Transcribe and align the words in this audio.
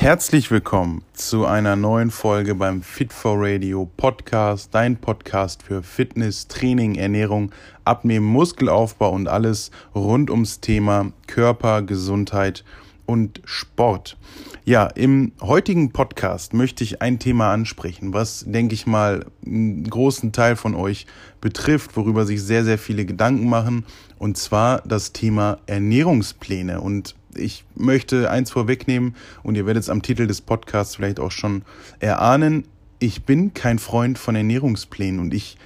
Herzlich 0.00 0.52
willkommen 0.52 1.02
zu 1.12 1.44
einer 1.44 1.74
neuen 1.74 2.12
Folge 2.12 2.54
beim 2.54 2.82
Fit 2.82 3.12
for 3.12 3.34
Radio 3.36 3.90
Podcast, 3.96 4.72
dein 4.72 4.96
Podcast 4.96 5.64
für 5.64 5.82
Fitness, 5.82 6.46
Training, 6.46 6.94
Ernährung, 6.94 7.50
Abnehmen, 7.84 8.26
Muskelaufbau 8.26 9.10
und 9.10 9.26
alles 9.26 9.72
rund 9.96 10.30
ums 10.30 10.60
Thema 10.60 11.12
Körper, 11.26 11.82
Gesundheit 11.82 12.64
und 13.06 13.42
Sport. 13.44 14.16
Ja, 14.64 14.86
im 14.86 15.32
heutigen 15.40 15.90
Podcast 15.90 16.54
möchte 16.54 16.84
ich 16.84 17.02
ein 17.02 17.18
Thema 17.18 17.52
ansprechen, 17.52 18.14
was, 18.14 18.44
denke 18.46 18.74
ich 18.74 18.86
mal, 18.86 19.26
einen 19.44 19.82
großen 19.82 20.30
Teil 20.30 20.54
von 20.54 20.76
euch 20.76 21.06
betrifft, 21.40 21.96
worüber 21.96 22.24
sich 22.24 22.40
sehr, 22.40 22.64
sehr 22.64 22.78
viele 22.78 23.04
Gedanken 23.04 23.48
machen, 23.48 23.84
und 24.16 24.38
zwar 24.38 24.80
das 24.82 25.12
Thema 25.12 25.58
Ernährungspläne. 25.66 26.80
Und 26.80 27.16
ich 27.34 27.64
möchte 27.74 28.30
eins 28.30 28.50
vorwegnehmen 28.50 29.14
und 29.42 29.56
ihr 29.56 29.66
werdet 29.66 29.82
es 29.82 29.90
am 29.90 30.02
Titel 30.02 30.26
des 30.26 30.40
Podcasts 30.40 30.96
vielleicht 30.96 31.20
auch 31.20 31.30
schon 31.30 31.62
erahnen. 32.00 32.64
Ich 32.98 33.24
bin 33.24 33.54
kein 33.54 33.78
Freund 33.78 34.18
von 34.18 34.34
Ernährungsplänen 34.34 35.20
und 35.20 35.34
ich 35.34 35.56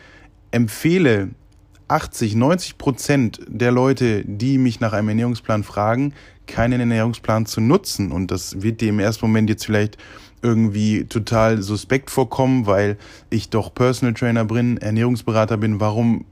empfehle 0.50 1.30
80, 1.88 2.34
90 2.34 2.78
Prozent 2.78 3.40
der 3.46 3.70
Leute, 3.70 4.24
die 4.24 4.58
mich 4.58 4.80
nach 4.80 4.92
einem 4.92 5.08
Ernährungsplan 5.08 5.62
fragen, 5.62 6.14
keinen 6.46 6.80
Ernährungsplan 6.80 7.46
zu 7.46 7.60
nutzen. 7.60 8.12
Und 8.12 8.30
das 8.30 8.62
wird 8.62 8.80
dir 8.80 8.88
im 8.88 8.98
ersten 8.98 9.26
Moment 9.26 9.50
jetzt 9.50 9.66
vielleicht 9.66 9.98
irgendwie 10.42 11.04
total 11.04 11.62
suspekt 11.62 12.10
vorkommen, 12.10 12.66
weil 12.66 12.98
ich 13.30 13.48
doch 13.48 13.72
Personal 13.72 14.14
Trainer 14.14 14.44
bin, 14.44 14.76
Ernährungsberater 14.76 15.56
bin. 15.56 15.80
Warum 15.80 16.24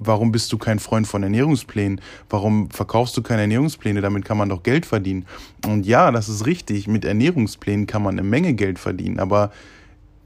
warum 0.00 0.32
bist 0.32 0.52
du 0.52 0.58
kein 0.58 0.78
Freund 0.78 1.06
von 1.06 1.22
Ernährungsplänen? 1.22 2.00
Warum 2.30 2.70
verkaufst 2.70 3.16
du 3.16 3.22
keine 3.22 3.42
Ernährungspläne? 3.42 4.00
Damit 4.00 4.24
kann 4.24 4.38
man 4.38 4.48
doch 4.48 4.62
Geld 4.62 4.86
verdienen. 4.86 5.26
Und 5.66 5.86
ja, 5.86 6.10
das 6.10 6.28
ist 6.28 6.46
richtig. 6.46 6.86
Mit 6.86 7.04
Ernährungsplänen 7.04 7.86
kann 7.86 8.02
man 8.02 8.18
eine 8.18 8.26
Menge 8.26 8.54
Geld 8.54 8.78
verdienen. 8.78 9.18
Aber 9.18 9.50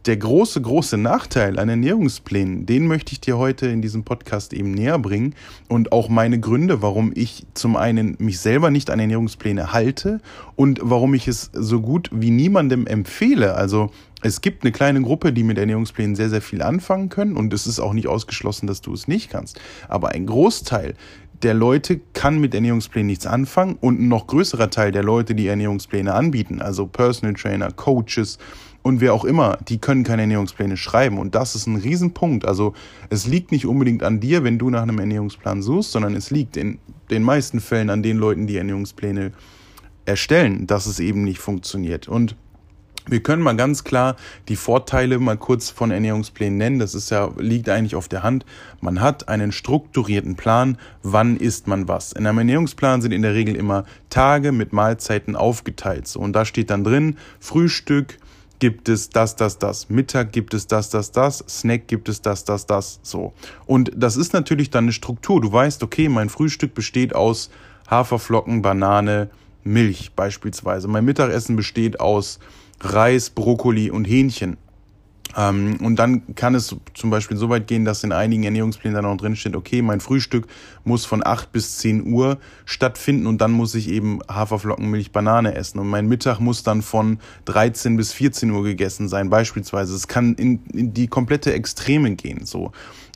der 0.06 0.16
große, 0.16 0.60
große 0.60 0.98
Nachteil 0.98 1.58
an 1.58 1.68
Ernährungsplänen, 1.68 2.66
den 2.66 2.86
möchte 2.86 3.12
ich 3.12 3.20
dir 3.20 3.38
heute 3.38 3.66
in 3.66 3.82
diesem 3.82 4.02
Podcast 4.02 4.52
eben 4.52 4.72
näher 4.72 4.98
bringen 4.98 5.34
und 5.68 5.92
auch 5.92 6.08
meine 6.08 6.40
Gründe, 6.40 6.82
warum 6.82 7.12
ich 7.14 7.46
zum 7.54 7.76
einen 7.76 8.16
mich 8.18 8.40
selber 8.40 8.70
nicht 8.70 8.90
an 8.90 8.98
Ernährungspläne 8.98 9.72
halte 9.72 10.20
und 10.56 10.80
warum 10.82 11.14
ich 11.14 11.28
es 11.28 11.50
so 11.52 11.80
gut 11.80 12.10
wie 12.12 12.30
niemandem 12.30 12.86
empfehle. 12.86 13.54
Also 13.54 13.90
es 14.22 14.40
gibt 14.40 14.64
eine 14.64 14.72
kleine 14.72 15.02
Gruppe, 15.02 15.32
die 15.32 15.44
mit 15.44 15.58
Ernährungsplänen 15.58 16.16
sehr, 16.16 16.30
sehr 16.30 16.42
viel 16.42 16.62
anfangen 16.62 17.08
können 17.08 17.36
und 17.36 17.52
es 17.52 17.66
ist 17.66 17.78
auch 17.78 17.92
nicht 17.92 18.08
ausgeschlossen, 18.08 18.66
dass 18.66 18.80
du 18.80 18.92
es 18.92 19.06
nicht 19.06 19.30
kannst. 19.30 19.60
Aber 19.88 20.10
ein 20.10 20.26
Großteil 20.26 20.94
der 21.42 21.54
Leute 21.54 22.00
kann 22.12 22.40
mit 22.40 22.54
Ernährungsplänen 22.54 23.08
nichts 23.08 23.26
anfangen 23.26 23.76
und 23.80 24.00
ein 24.00 24.08
noch 24.08 24.28
größerer 24.28 24.70
Teil 24.70 24.92
der 24.92 25.02
Leute, 25.02 25.34
die 25.34 25.48
Ernährungspläne 25.48 26.14
anbieten, 26.14 26.62
also 26.62 26.86
Personal 26.86 27.34
Trainer, 27.34 27.72
Coaches, 27.72 28.38
und 28.82 29.00
wer 29.00 29.14
auch 29.14 29.24
immer, 29.24 29.58
die 29.68 29.78
können 29.78 30.02
keine 30.04 30.22
Ernährungspläne 30.22 30.76
schreiben. 30.76 31.18
Und 31.18 31.34
das 31.34 31.54
ist 31.54 31.66
ein 31.66 31.76
Riesenpunkt. 31.76 32.44
Also 32.44 32.74
es 33.10 33.26
liegt 33.26 33.52
nicht 33.52 33.66
unbedingt 33.66 34.02
an 34.02 34.20
dir, 34.20 34.42
wenn 34.42 34.58
du 34.58 34.70
nach 34.70 34.82
einem 34.82 34.98
Ernährungsplan 34.98 35.62
suchst, 35.62 35.92
sondern 35.92 36.16
es 36.16 36.30
liegt 36.30 36.56
in 36.56 36.78
den 37.10 37.22
meisten 37.22 37.60
Fällen 37.60 37.90
an 37.90 38.02
den 38.02 38.18
Leuten, 38.18 38.46
die 38.46 38.56
Ernährungspläne 38.56 39.32
erstellen, 40.04 40.66
dass 40.66 40.86
es 40.86 40.98
eben 40.98 41.22
nicht 41.22 41.38
funktioniert. 41.38 42.08
Und 42.08 42.34
wir 43.06 43.20
können 43.20 43.42
mal 43.42 43.56
ganz 43.56 43.82
klar 43.82 44.16
die 44.48 44.54
Vorteile 44.54 45.18
mal 45.18 45.36
kurz 45.36 45.70
von 45.70 45.90
Ernährungsplänen 45.90 46.56
nennen. 46.56 46.78
Das 46.78 46.94
ist 46.94 47.10
ja, 47.10 47.30
liegt 47.36 47.68
eigentlich 47.68 47.96
auf 47.96 48.08
der 48.08 48.22
Hand. 48.22 48.46
Man 48.80 49.00
hat 49.00 49.28
einen 49.28 49.50
strukturierten 49.50 50.36
Plan. 50.36 50.78
Wann 51.02 51.36
isst 51.36 51.66
man 51.66 51.88
was? 51.88 52.12
In 52.12 52.26
einem 52.26 52.38
Ernährungsplan 52.38 53.02
sind 53.02 53.12
in 53.12 53.22
der 53.22 53.34
Regel 53.34 53.56
immer 53.56 53.84
Tage 54.08 54.52
mit 54.52 54.72
Mahlzeiten 54.72 55.34
aufgeteilt. 55.34 56.06
So, 56.06 56.20
und 56.20 56.32
da 56.34 56.44
steht 56.44 56.70
dann 56.70 56.84
drin 56.84 57.16
Frühstück, 57.40 58.18
gibt 58.62 58.88
es 58.88 59.10
das, 59.10 59.34
das, 59.34 59.58
das. 59.58 59.90
Mittag 59.90 60.30
gibt 60.30 60.54
es 60.54 60.68
das, 60.68 60.88
das, 60.88 61.10
das. 61.10 61.42
Snack 61.48 61.88
gibt 61.88 62.08
es 62.08 62.22
das, 62.22 62.44
das, 62.44 62.64
das. 62.64 63.00
So. 63.02 63.32
Und 63.66 63.90
das 63.96 64.16
ist 64.16 64.34
natürlich 64.34 64.70
dann 64.70 64.84
eine 64.84 64.92
Struktur. 64.92 65.40
Du 65.40 65.52
weißt, 65.52 65.82
okay, 65.82 66.08
mein 66.08 66.28
Frühstück 66.28 66.72
besteht 66.72 67.12
aus 67.12 67.50
Haferflocken, 67.90 68.62
Banane, 68.62 69.30
Milch 69.64 70.12
beispielsweise. 70.14 70.86
Mein 70.86 71.04
Mittagessen 71.04 71.56
besteht 71.56 71.98
aus 71.98 72.38
Reis, 72.80 73.30
Brokkoli 73.30 73.90
und 73.90 74.04
Hähnchen. 74.04 74.58
Ähm, 75.36 75.78
und 75.80 75.96
dann 75.96 76.34
kann 76.34 76.54
es 76.54 76.74
zum 76.94 77.10
Beispiel 77.10 77.36
so 77.36 77.48
weit 77.48 77.66
gehen, 77.66 77.84
dass 77.84 78.04
in 78.04 78.12
einigen 78.12 78.42
Ernährungsplänen 78.44 78.96
dann 78.96 79.06
auch 79.06 79.16
drin 79.16 79.36
steht, 79.36 79.56
okay, 79.56 79.82
mein 79.82 80.00
Frühstück 80.00 80.46
muss 80.84 81.04
von 81.04 81.24
8 81.24 81.52
bis 81.52 81.78
10 81.78 82.12
Uhr 82.12 82.38
stattfinden 82.64 83.26
und 83.26 83.40
dann 83.40 83.52
muss 83.52 83.74
ich 83.74 83.88
eben 83.88 84.20
Haferflocken, 84.28 84.90
Milch, 84.90 85.12
Banane 85.12 85.54
essen. 85.54 85.78
Und 85.78 85.88
mein 85.88 86.06
Mittag 86.06 86.40
muss 86.40 86.62
dann 86.62 86.82
von 86.82 87.18
13 87.46 87.96
bis 87.96 88.12
14 88.12 88.50
Uhr 88.50 88.62
gegessen 88.64 89.08
sein, 89.08 89.30
beispielsweise. 89.30 89.94
Es 89.94 90.08
kann 90.08 90.34
in, 90.34 90.64
in 90.72 90.92
die 90.92 91.06
komplette 91.06 91.52
Extreme 91.52 92.14
gehen, 92.14 92.44
so. 92.44 92.72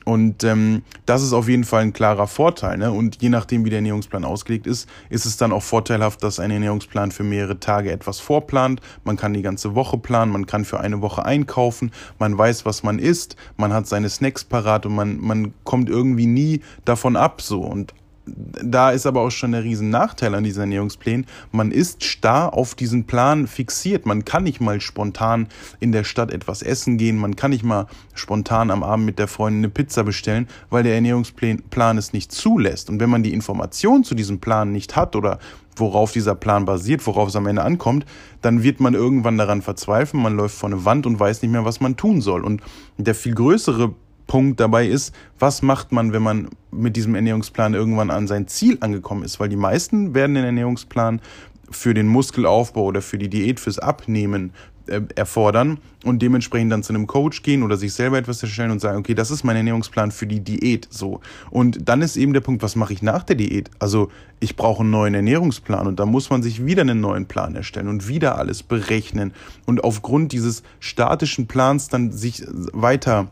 Und 0.07 0.45
ähm, 0.45 0.83
das 1.05 1.21
ist 1.21 1.33
auf 1.33 1.49
jeden 1.49 1.65
Fall 1.65 1.81
ein 1.81 1.91
klarer 1.91 2.27
Vorteil. 2.27 2.77
Ne? 2.77 2.93
Und 2.93 3.21
je 3.21 3.27
nachdem, 3.27 3.65
wie 3.65 3.69
der 3.69 3.79
Ernährungsplan 3.79 4.23
ausgelegt 4.23 4.65
ist, 4.65 4.87
ist 5.09 5.25
es 5.25 5.35
dann 5.35 5.51
auch 5.51 5.63
vorteilhaft, 5.63 6.23
dass 6.23 6.39
ein 6.39 6.49
Ernährungsplan 6.49 7.11
für 7.11 7.25
mehrere 7.25 7.59
Tage 7.59 7.91
etwas 7.91 8.21
vorplant. 8.21 8.79
Man 9.03 9.17
kann 9.17 9.33
die 9.33 9.41
ganze 9.41 9.75
Woche 9.75 9.97
planen, 9.97 10.31
man 10.31 10.45
kann 10.45 10.63
für 10.63 10.79
eine 10.79 11.01
Woche 11.01 11.25
einkaufen, 11.25 11.91
man 12.19 12.37
weiß, 12.37 12.65
was 12.65 12.83
man 12.83 12.99
isst, 12.99 13.35
man 13.57 13.73
hat 13.73 13.85
seine 13.85 14.07
Snacks 14.07 14.45
parat 14.45 14.85
und 14.85 14.95
man, 14.95 15.19
man 15.19 15.53
kommt 15.65 15.89
irgendwie 15.89 16.25
nie 16.25 16.61
davon 16.85 17.17
ab. 17.17 17.41
So. 17.41 17.59
Und 17.59 17.93
da 18.27 18.91
ist 18.91 19.05
aber 19.05 19.21
auch 19.21 19.31
schon 19.31 19.53
der 19.53 19.63
riesen 19.63 19.89
Nachteil 19.89 20.35
an 20.35 20.43
diesen 20.43 20.61
Ernährungsplänen. 20.61 21.25
Man 21.51 21.71
ist 21.71 22.03
starr 22.03 22.53
auf 22.53 22.75
diesen 22.75 23.05
Plan 23.05 23.47
fixiert. 23.47 24.05
Man 24.05 24.25
kann 24.25 24.43
nicht 24.43 24.59
mal 24.59 24.81
spontan 24.81 25.47
in 25.79 25.91
der 25.91 26.03
Stadt 26.03 26.31
etwas 26.31 26.61
essen 26.61 26.97
gehen. 26.97 27.17
Man 27.17 27.35
kann 27.35 27.51
nicht 27.51 27.63
mal 27.63 27.87
spontan 28.13 28.71
am 28.71 28.83
Abend 28.83 29.05
mit 29.05 29.19
der 29.19 29.27
Freundin 29.27 29.61
eine 29.61 29.69
Pizza 29.69 30.03
bestellen, 30.03 30.47
weil 30.69 30.83
der 30.83 30.95
Ernährungsplan 30.95 31.97
es 31.97 32.13
nicht 32.13 32.31
zulässt. 32.31 32.89
Und 32.89 32.99
wenn 32.99 33.09
man 33.09 33.23
die 33.23 33.33
Information 33.33 34.03
zu 34.03 34.15
diesem 34.15 34.39
Plan 34.39 34.71
nicht 34.71 34.95
hat 34.95 35.15
oder 35.15 35.39
worauf 35.75 36.11
dieser 36.11 36.35
Plan 36.35 36.65
basiert, 36.65 37.05
worauf 37.05 37.29
es 37.29 37.35
am 37.35 37.45
Ende 37.45 37.63
ankommt, 37.63 38.05
dann 38.41 38.63
wird 38.63 38.79
man 38.79 38.93
irgendwann 38.93 39.37
daran 39.37 39.61
verzweifeln, 39.61 40.23
man 40.23 40.35
läuft 40.35 40.55
vor 40.55 40.69
eine 40.69 40.85
Wand 40.85 41.05
und 41.05 41.19
weiß 41.19 41.41
nicht 41.41 41.51
mehr, 41.51 41.65
was 41.65 41.79
man 41.79 41.95
tun 41.95 42.21
soll. 42.21 42.43
Und 42.43 42.61
der 42.97 43.15
viel 43.15 43.35
größere 43.35 43.93
Punkt 44.27 44.59
dabei 44.59 44.87
ist, 44.87 45.15
was 45.39 45.61
macht 45.61 45.91
man, 45.91 46.13
wenn 46.13 46.21
man 46.21 46.49
mit 46.71 46.95
diesem 46.95 47.15
Ernährungsplan 47.15 47.73
irgendwann 47.73 48.11
an 48.11 48.27
sein 48.27 48.47
Ziel 48.47 48.77
angekommen 48.81 49.23
ist? 49.23 49.39
Weil 49.39 49.49
die 49.49 49.55
meisten 49.55 50.13
werden 50.13 50.35
den 50.35 50.43
Ernährungsplan 50.43 51.21
für 51.69 51.93
den 51.93 52.07
Muskelaufbau 52.07 52.83
oder 52.83 53.01
für 53.01 53.17
die 53.17 53.29
Diät, 53.29 53.59
fürs 53.59 53.79
Abnehmen 53.79 54.53
äh, 54.87 55.01
erfordern 55.15 55.79
und 56.05 56.21
dementsprechend 56.21 56.71
dann 56.71 56.83
zu 56.83 56.93
einem 56.93 57.07
Coach 57.07 57.43
gehen 57.43 57.63
oder 57.63 57.75
sich 57.75 57.93
selber 57.93 58.17
etwas 58.17 58.41
erstellen 58.41 58.71
und 58.71 58.79
sagen, 58.79 58.97
okay, 58.97 59.13
das 59.13 59.31
ist 59.31 59.43
mein 59.43 59.57
Ernährungsplan 59.57 60.11
für 60.11 60.27
die 60.27 60.39
Diät 60.39 60.87
so. 60.89 61.19
Und 61.49 61.89
dann 61.89 62.01
ist 62.01 62.15
eben 62.15 62.31
der 62.33 62.39
Punkt, 62.39 62.63
was 62.63 62.77
mache 62.77 62.93
ich 62.93 63.01
nach 63.01 63.23
der 63.23 63.35
Diät? 63.35 63.69
Also 63.79 64.09
ich 64.39 64.55
brauche 64.55 64.81
einen 64.81 64.91
neuen 64.91 65.13
Ernährungsplan 65.13 65.87
und 65.87 65.99
da 65.99 66.05
muss 66.05 66.29
man 66.29 66.41
sich 66.41 66.65
wieder 66.65 66.83
einen 66.83 67.01
neuen 67.01 67.25
Plan 67.25 67.55
erstellen 67.55 67.89
und 67.89 68.07
wieder 68.07 68.37
alles 68.37 68.63
berechnen 68.63 69.33
und 69.65 69.83
aufgrund 69.83 70.31
dieses 70.31 70.63
statischen 70.79 71.47
Plans 71.47 71.89
dann 71.89 72.11
sich 72.13 72.43
weiter 72.71 73.27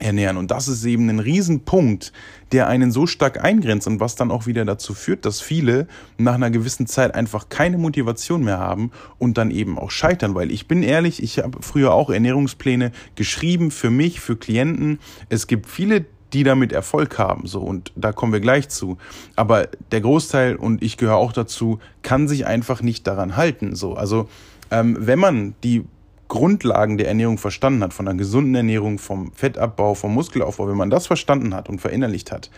ernähren. 0.00 0.36
Und 0.36 0.50
das 0.50 0.68
ist 0.68 0.84
eben 0.84 1.08
ein 1.08 1.20
Riesenpunkt, 1.20 2.12
der 2.52 2.66
einen 2.66 2.90
so 2.90 3.06
stark 3.06 3.42
eingrenzt 3.42 3.86
und 3.86 4.00
was 4.00 4.16
dann 4.16 4.30
auch 4.30 4.46
wieder 4.46 4.64
dazu 4.64 4.94
führt, 4.94 5.24
dass 5.24 5.40
viele 5.40 5.86
nach 6.18 6.34
einer 6.34 6.50
gewissen 6.50 6.86
Zeit 6.86 7.14
einfach 7.14 7.48
keine 7.48 7.78
Motivation 7.78 8.42
mehr 8.42 8.58
haben 8.58 8.90
und 9.18 9.38
dann 9.38 9.50
eben 9.50 9.78
auch 9.78 9.90
scheitern. 9.90 10.34
Weil 10.34 10.50
ich 10.50 10.66
bin 10.66 10.82
ehrlich, 10.82 11.22
ich 11.22 11.38
habe 11.38 11.58
früher 11.62 11.92
auch 11.92 12.10
Ernährungspläne 12.10 12.92
geschrieben 13.14 13.70
für 13.70 13.90
mich, 13.90 14.20
für 14.20 14.36
Klienten. 14.36 14.98
Es 15.28 15.46
gibt 15.46 15.66
viele, 15.66 16.04
die 16.32 16.44
damit 16.44 16.72
Erfolg 16.72 17.18
haben, 17.18 17.46
so 17.46 17.60
und 17.60 17.92
da 17.96 18.12
kommen 18.12 18.32
wir 18.32 18.40
gleich 18.40 18.68
zu. 18.68 18.98
Aber 19.36 19.68
der 19.90 20.00
Großteil 20.00 20.56
und 20.56 20.82
ich 20.82 20.96
gehöre 20.96 21.16
auch 21.16 21.32
dazu, 21.32 21.78
kann 22.02 22.28
sich 22.28 22.46
einfach 22.46 22.82
nicht 22.82 23.06
daran 23.06 23.36
halten, 23.36 23.74
so. 23.74 23.94
Also 23.94 24.28
ähm, 24.70 24.96
wenn 25.00 25.18
man 25.18 25.54
die 25.64 25.84
Grundlagen 26.30 26.96
der 26.96 27.08
Ernährung 27.08 27.36
verstanden 27.36 27.82
hat, 27.82 27.92
von 27.92 28.08
einer 28.08 28.16
gesunden 28.16 28.54
Ernährung, 28.54 28.98
vom 28.98 29.32
Fettabbau, 29.32 29.94
vom 29.94 30.14
Muskelaufbau, 30.14 30.68
wenn 30.68 30.76
man 30.76 30.88
das 30.88 31.06
verstanden 31.06 31.54
hat 31.54 31.68
und 31.68 31.80
verinnerlicht 31.80 32.32
hat, 32.32 32.50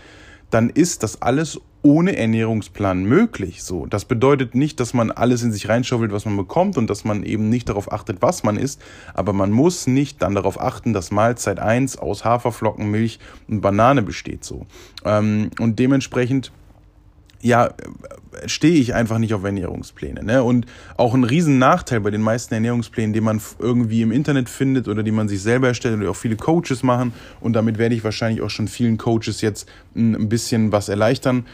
dann 0.50 0.68
ist 0.70 1.02
das 1.02 1.22
alles 1.22 1.58
ohne 1.80 2.14
Ernährungsplan 2.16 3.02
möglich. 3.02 3.62
So, 3.62 3.86
das 3.86 4.04
bedeutet 4.04 4.54
nicht, 4.54 4.78
dass 4.78 4.94
man 4.94 5.10
alles 5.10 5.42
in 5.42 5.52
sich 5.52 5.68
reinschaufelt, 5.68 6.12
was 6.12 6.26
man 6.26 6.36
bekommt 6.36 6.76
und 6.76 6.88
dass 6.88 7.04
man 7.04 7.24
eben 7.24 7.48
nicht 7.48 7.68
darauf 7.68 7.90
achtet, 7.90 8.20
was 8.20 8.44
man 8.44 8.56
isst, 8.56 8.80
aber 9.14 9.32
man 9.32 9.50
muss 9.50 9.86
nicht 9.86 10.22
dann 10.22 10.34
darauf 10.34 10.60
achten, 10.60 10.92
dass 10.92 11.10
Mahlzeit 11.10 11.58
1 11.58 11.98
aus 11.98 12.24
Haferflocken, 12.24 12.90
Milch 12.90 13.18
und 13.48 13.62
Banane 13.62 14.02
besteht. 14.02 14.44
So 14.44 14.66
ähm, 15.04 15.50
und 15.58 15.78
dementsprechend 15.78 16.52
ja, 17.42 17.74
stehe 18.46 18.74
ich 18.74 18.94
einfach 18.94 19.18
nicht 19.18 19.34
auf 19.34 19.44
Ernährungspläne. 19.44 20.22
Ne? 20.24 20.42
Und 20.42 20.66
auch 20.96 21.12
ein 21.12 21.24
riesen 21.24 21.58
Nachteil 21.58 22.00
bei 22.00 22.10
den 22.10 22.22
meisten 22.22 22.54
Ernährungsplänen, 22.54 23.12
die 23.12 23.20
man 23.20 23.40
irgendwie 23.58 24.02
im 24.02 24.12
Internet 24.12 24.48
findet 24.48 24.88
oder 24.88 25.02
die 25.02 25.10
man 25.10 25.28
sich 25.28 25.42
selber 25.42 25.68
erstellt 25.68 26.00
oder 26.00 26.10
auch 26.10 26.16
viele 26.16 26.36
Coaches 26.36 26.82
machen. 26.82 27.12
Und 27.40 27.54
damit 27.54 27.78
werde 27.78 27.94
ich 27.94 28.04
wahrscheinlich 28.04 28.42
auch 28.42 28.50
schon 28.50 28.68
vielen 28.68 28.96
Coaches 28.96 29.40
jetzt 29.40 29.68
ein 29.94 30.28
bisschen 30.28 30.72
was 30.72 30.88
erleichtern. 30.88 31.44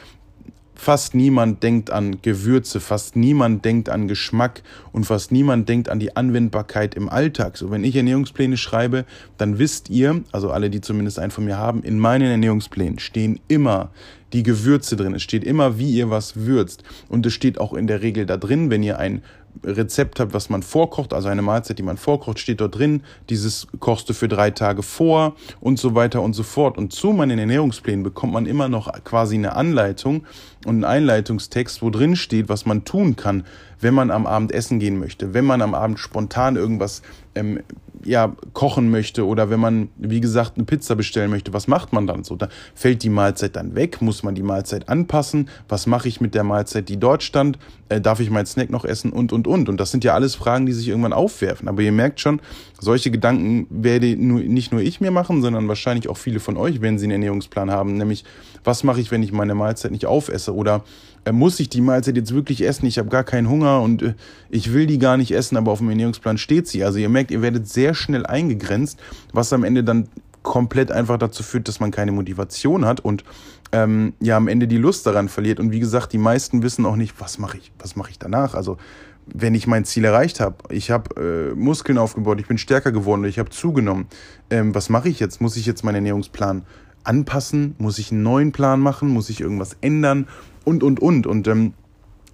fast 0.74 1.14
niemand 1.16 1.64
denkt 1.64 1.90
an 1.90 2.22
Gewürze, 2.22 2.78
fast 2.78 3.16
niemand 3.16 3.64
denkt 3.64 3.88
an 3.88 4.06
Geschmack 4.06 4.62
und 4.92 5.04
fast 5.06 5.32
niemand 5.32 5.68
denkt 5.68 5.88
an 5.88 5.98
die 5.98 6.16
Anwendbarkeit 6.16 6.94
im 6.94 7.08
Alltag. 7.08 7.56
So, 7.56 7.72
wenn 7.72 7.82
ich 7.82 7.96
Ernährungspläne 7.96 8.56
schreibe, 8.56 9.04
dann 9.38 9.58
wisst 9.58 9.90
ihr, 9.90 10.22
also 10.30 10.52
alle, 10.52 10.70
die 10.70 10.80
zumindest 10.80 11.18
einen 11.18 11.32
von 11.32 11.44
mir 11.44 11.58
haben, 11.58 11.82
in 11.82 11.98
meinen 11.98 12.30
Ernährungsplänen 12.30 13.00
stehen 13.00 13.40
immer 13.48 13.90
die 14.32 14.42
Gewürze 14.42 14.96
drin. 14.96 15.14
Es 15.14 15.22
steht 15.22 15.44
immer, 15.44 15.78
wie 15.78 15.90
ihr 15.90 16.10
was 16.10 16.36
würzt. 16.36 16.82
Und 17.08 17.24
es 17.26 17.32
steht 17.32 17.58
auch 17.58 17.72
in 17.72 17.86
der 17.86 18.02
Regel 18.02 18.26
da 18.26 18.36
drin, 18.36 18.70
wenn 18.70 18.82
ihr 18.82 18.98
ein 18.98 19.22
Rezept 19.64 20.20
habt, 20.20 20.34
was 20.34 20.50
man 20.50 20.62
vorkocht, 20.62 21.12
also 21.12 21.28
eine 21.28 21.42
Mahlzeit, 21.42 21.78
die 21.78 21.82
man 21.82 21.96
vorkocht, 21.96 22.38
steht 22.38 22.60
dort 22.60 22.78
drin. 22.78 23.02
Dieses 23.28 23.66
kochst 23.80 24.08
du 24.08 24.12
für 24.12 24.28
drei 24.28 24.50
Tage 24.50 24.82
vor 24.82 25.34
und 25.60 25.78
so 25.78 25.94
weiter 25.94 26.22
und 26.22 26.34
so 26.34 26.42
fort. 26.42 26.78
Und 26.78 26.92
zu 26.92 27.12
meinen 27.12 27.38
Ernährungsplänen 27.38 28.02
bekommt 28.02 28.32
man 28.32 28.46
immer 28.46 28.68
noch 28.68 28.92
quasi 29.04 29.34
eine 29.34 29.56
Anleitung 29.56 30.24
und 30.64 30.76
einen 30.76 30.84
Einleitungstext, 30.84 31.82
wo 31.82 31.90
drin 31.90 32.16
steht, 32.16 32.48
was 32.48 32.66
man 32.66 32.84
tun 32.84 33.16
kann, 33.16 33.44
wenn 33.80 33.94
man 33.94 34.10
am 34.10 34.26
Abend 34.26 34.52
essen 34.52 34.78
gehen 34.78 34.98
möchte, 34.98 35.34
wenn 35.34 35.44
man 35.44 35.62
am 35.62 35.74
Abend 35.74 35.98
spontan 35.98 36.56
irgendwas 36.56 37.02
ähm, 37.34 37.60
ja, 38.04 38.32
kochen 38.52 38.90
möchte 38.90 39.26
oder 39.26 39.50
wenn 39.50 39.60
man, 39.60 39.88
wie 39.96 40.20
gesagt, 40.20 40.52
eine 40.56 40.64
Pizza 40.64 40.94
bestellen 40.94 41.30
möchte, 41.30 41.52
was 41.52 41.68
macht 41.68 41.92
man 41.92 42.06
dann 42.06 42.24
so? 42.24 42.36
Da 42.36 42.48
fällt 42.74 43.02
die 43.02 43.10
Mahlzeit 43.10 43.56
dann 43.56 43.74
weg? 43.74 44.00
Muss 44.00 44.22
man 44.22 44.34
die 44.34 44.42
Mahlzeit 44.42 44.88
anpassen? 44.88 45.48
Was 45.68 45.86
mache 45.86 46.08
ich 46.08 46.20
mit 46.20 46.34
der 46.34 46.44
Mahlzeit, 46.44 46.88
die 46.88 46.98
dort 46.98 47.22
stand? 47.22 47.58
Äh, 47.88 48.00
darf 48.00 48.20
ich 48.20 48.30
meinen 48.30 48.46
Snack 48.46 48.70
noch 48.70 48.84
essen? 48.84 49.12
Und, 49.12 49.32
und, 49.32 49.46
und. 49.46 49.68
Und 49.68 49.78
das 49.78 49.90
sind 49.90 50.04
ja 50.04 50.14
alles 50.14 50.34
Fragen, 50.34 50.66
die 50.66 50.72
sich 50.72 50.88
irgendwann 50.88 51.12
aufwerfen. 51.12 51.68
Aber 51.68 51.82
ihr 51.82 51.92
merkt 51.92 52.20
schon, 52.20 52.40
solche 52.78 53.10
Gedanken 53.10 53.66
werde 53.70 54.16
nur, 54.16 54.40
nicht 54.40 54.72
nur 54.72 54.80
ich 54.80 55.00
mir 55.00 55.10
machen, 55.10 55.42
sondern 55.42 55.68
wahrscheinlich 55.68 56.08
auch 56.08 56.16
viele 56.16 56.40
von 56.40 56.56
euch, 56.56 56.80
wenn 56.80 56.98
sie 56.98 57.06
einen 57.06 57.12
Ernährungsplan 57.12 57.70
haben. 57.70 57.96
Nämlich, 57.96 58.24
was 58.64 58.84
mache 58.84 59.00
ich, 59.00 59.10
wenn 59.10 59.22
ich 59.22 59.32
meine 59.32 59.54
Mahlzeit 59.54 59.90
nicht 59.90 60.06
aufesse? 60.06 60.54
Oder 60.54 60.84
muss 61.32 61.60
ich 61.60 61.68
die 61.68 61.80
Mahlzeit 61.80 62.16
jetzt 62.16 62.34
wirklich 62.34 62.64
essen? 62.64 62.86
Ich 62.86 62.98
habe 62.98 63.08
gar 63.08 63.24
keinen 63.24 63.48
Hunger 63.48 63.82
und 63.82 64.02
äh, 64.02 64.14
ich 64.50 64.72
will 64.72 64.86
die 64.86 64.98
gar 64.98 65.16
nicht 65.16 65.32
essen, 65.32 65.56
aber 65.56 65.72
auf 65.72 65.78
dem 65.78 65.90
Ernährungsplan 65.90 66.38
steht 66.38 66.68
sie. 66.68 66.84
Also 66.84 66.98
ihr 66.98 67.08
merkt, 67.08 67.30
ihr 67.30 67.42
werdet 67.42 67.68
sehr 67.68 67.94
schnell 67.94 68.26
eingegrenzt, 68.26 68.98
was 69.32 69.52
am 69.52 69.64
Ende 69.64 69.84
dann 69.84 70.08
komplett 70.42 70.90
einfach 70.90 71.18
dazu 71.18 71.42
führt, 71.42 71.68
dass 71.68 71.80
man 71.80 71.90
keine 71.90 72.12
Motivation 72.12 72.86
hat 72.86 73.00
und 73.00 73.24
ähm, 73.72 74.14
ja 74.20 74.36
am 74.36 74.48
Ende 74.48 74.66
die 74.66 74.78
Lust 74.78 75.06
daran 75.06 75.28
verliert. 75.28 75.60
Und 75.60 75.72
wie 75.72 75.80
gesagt, 75.80 76.12
die 76.12 76.18
meisten 76.18 76.62
wissen 76.62 76.86
auch 76.86 76.96
nicht, 76.96 77.14
was 77.18 77.38
mache 77.38 77.58
ich, 77.58 77.72
was 77.78 77.96
mache 77.96 78.10
ich 78.10 78.18
danach. 78.18 78.54
Also 78.54 78.78
wenn 79.26 79.54
ich 79.54 79.66
mein 79.66 79.84
Ziel 79.84 80.04
erreicht 80.04 80.40
habe, 80.40 80.56
ich 80.70 80.90
habe 80.90 81.52
äh, 81.52 81.54
Muskeln 81.54 81.98
aufgebaut, 81.98 82.40
ich 82.40 82.46
bin 82.46 82.58
stärker 82.58 82.92
geworden, 82.92 83.24
ich 83.24 83.38
habe 83.38 83.50
zugenommen. 83.50 84.06
Ähm, 84.48 84.74
was 84.74 84.88
mache 84.88 85.08
ich 85.08 85.20
jetzt? 85.20 85.40
Muss 85.40 85.56
ich 85.56 85.66
jetzt 85.66 85.84
meinen 85.84 85.96
Ernährungsplan 85.96 86.62
anpassen? 87.04 87.74
Muss 87.78 87.98
ich 87.98 88.12
einen 88.12 88.22
neuen 88.22 88.52
Plan 88.52 88.80
machen? 88.80 89.08
Muss 89.08 89.30
ich 89.30 89.40
irgendwas 89.40 89.76
ändern? 89.80 90.28
Und, 90.64 90.82
und, 90.82 91.00
und. 91.00 91.26
Und 91.26 91.48
ähm, 91.48 91.74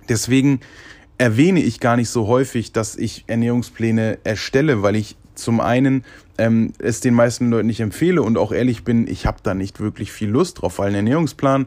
deswegen 0.09 0.61
erwähne 1.19 1.63
ich 1.63 1.81
gar 1.81 1.97
nicht 1.97 2.11
so 2.11 2.27
häufig, 2.27 2.73
dass 2.73 2.97
ich 2.97 3.25
Ernährungspläne 3.27 4.19
erstelle, 4.25 4.83
weil 4.83 4.97
ich 4.97 5.17
zum 5.35 5.61
einen 5.61 6.05
ähm, 6.39 6.73
es 6.79 7.01
den 7.01 7.15
meisten 7.15 7.51
Leuten 7.51 7.67
nicht 7.67 7.81
empfehle 7.81 8.23
und 8.23 8.39
auch 8.39 8.53
ehrlich 8.53 8.85
bin, 8.85 9.07
ich 9.07 9.27
habe 9.27 9.39
da 9.43 9.55
nicht 9.55 9.81
wirklich 9.81 10.13
viel 10.13 10.29
Lust 10.29 10.63
drauf, 10.63 10.79
weil 10.79 10.89
ein 10.89 10.95
Ernährungsplan, 10.95 11.67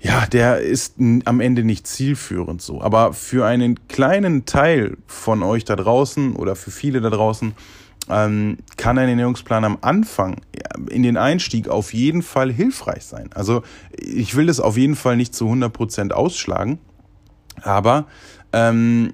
ja, 0.00 0.26
der 0.26 0.60
ist 0.60 0.94
am 0.98 1.40
Ende 1.40 1.62
nicht 1.62 1.86
zielführend 1.86 2.62
so. 2.62 2.80
Aber 2.80 3.12
für 3.12 3.44
einen 3.44 3.86
kleinen 3.88 4.46
Teil 4.46 4.96
von 5.06 5.42
euch 5.42 5.64
da 5.64 5.76
draußen 5.76 6.36
oder 6.36 6.56
für 6.56 6.70
viele 6.70 7.02
da 7.02 7.10
draußen 7.10 7.52
ähm, 8.10 8.58
kann 8.76 8.98
ein 8.98 9.08
Ernährungsplan 9.08 9.64
am 9.64 9.78
Anfang 9.80 10.36
in 10.88 11.02
den 11.02 11.16
Einstieg 11.16 11.68
auf 11.68 11.92
jeden 11.94 12.22
Fall 12.22 12.52
hilfreich 12.52 13.04
sein. 13.04 13.30
Also 13.34 13.62
ich 13.96 14.34
will 14.36 14.46
das 14.46 14.60
auf 14.60 14.76
jeden 14.76 14.96
Fall 14.96 15.16
nicht 15.16 15.34
zu 15.34 15.46
100 15.46 15.72
Prozent 15.72 16.12
ausschlagen, 16.12 16.78
aber 17.62 18.06
ähm, 18.52 19.12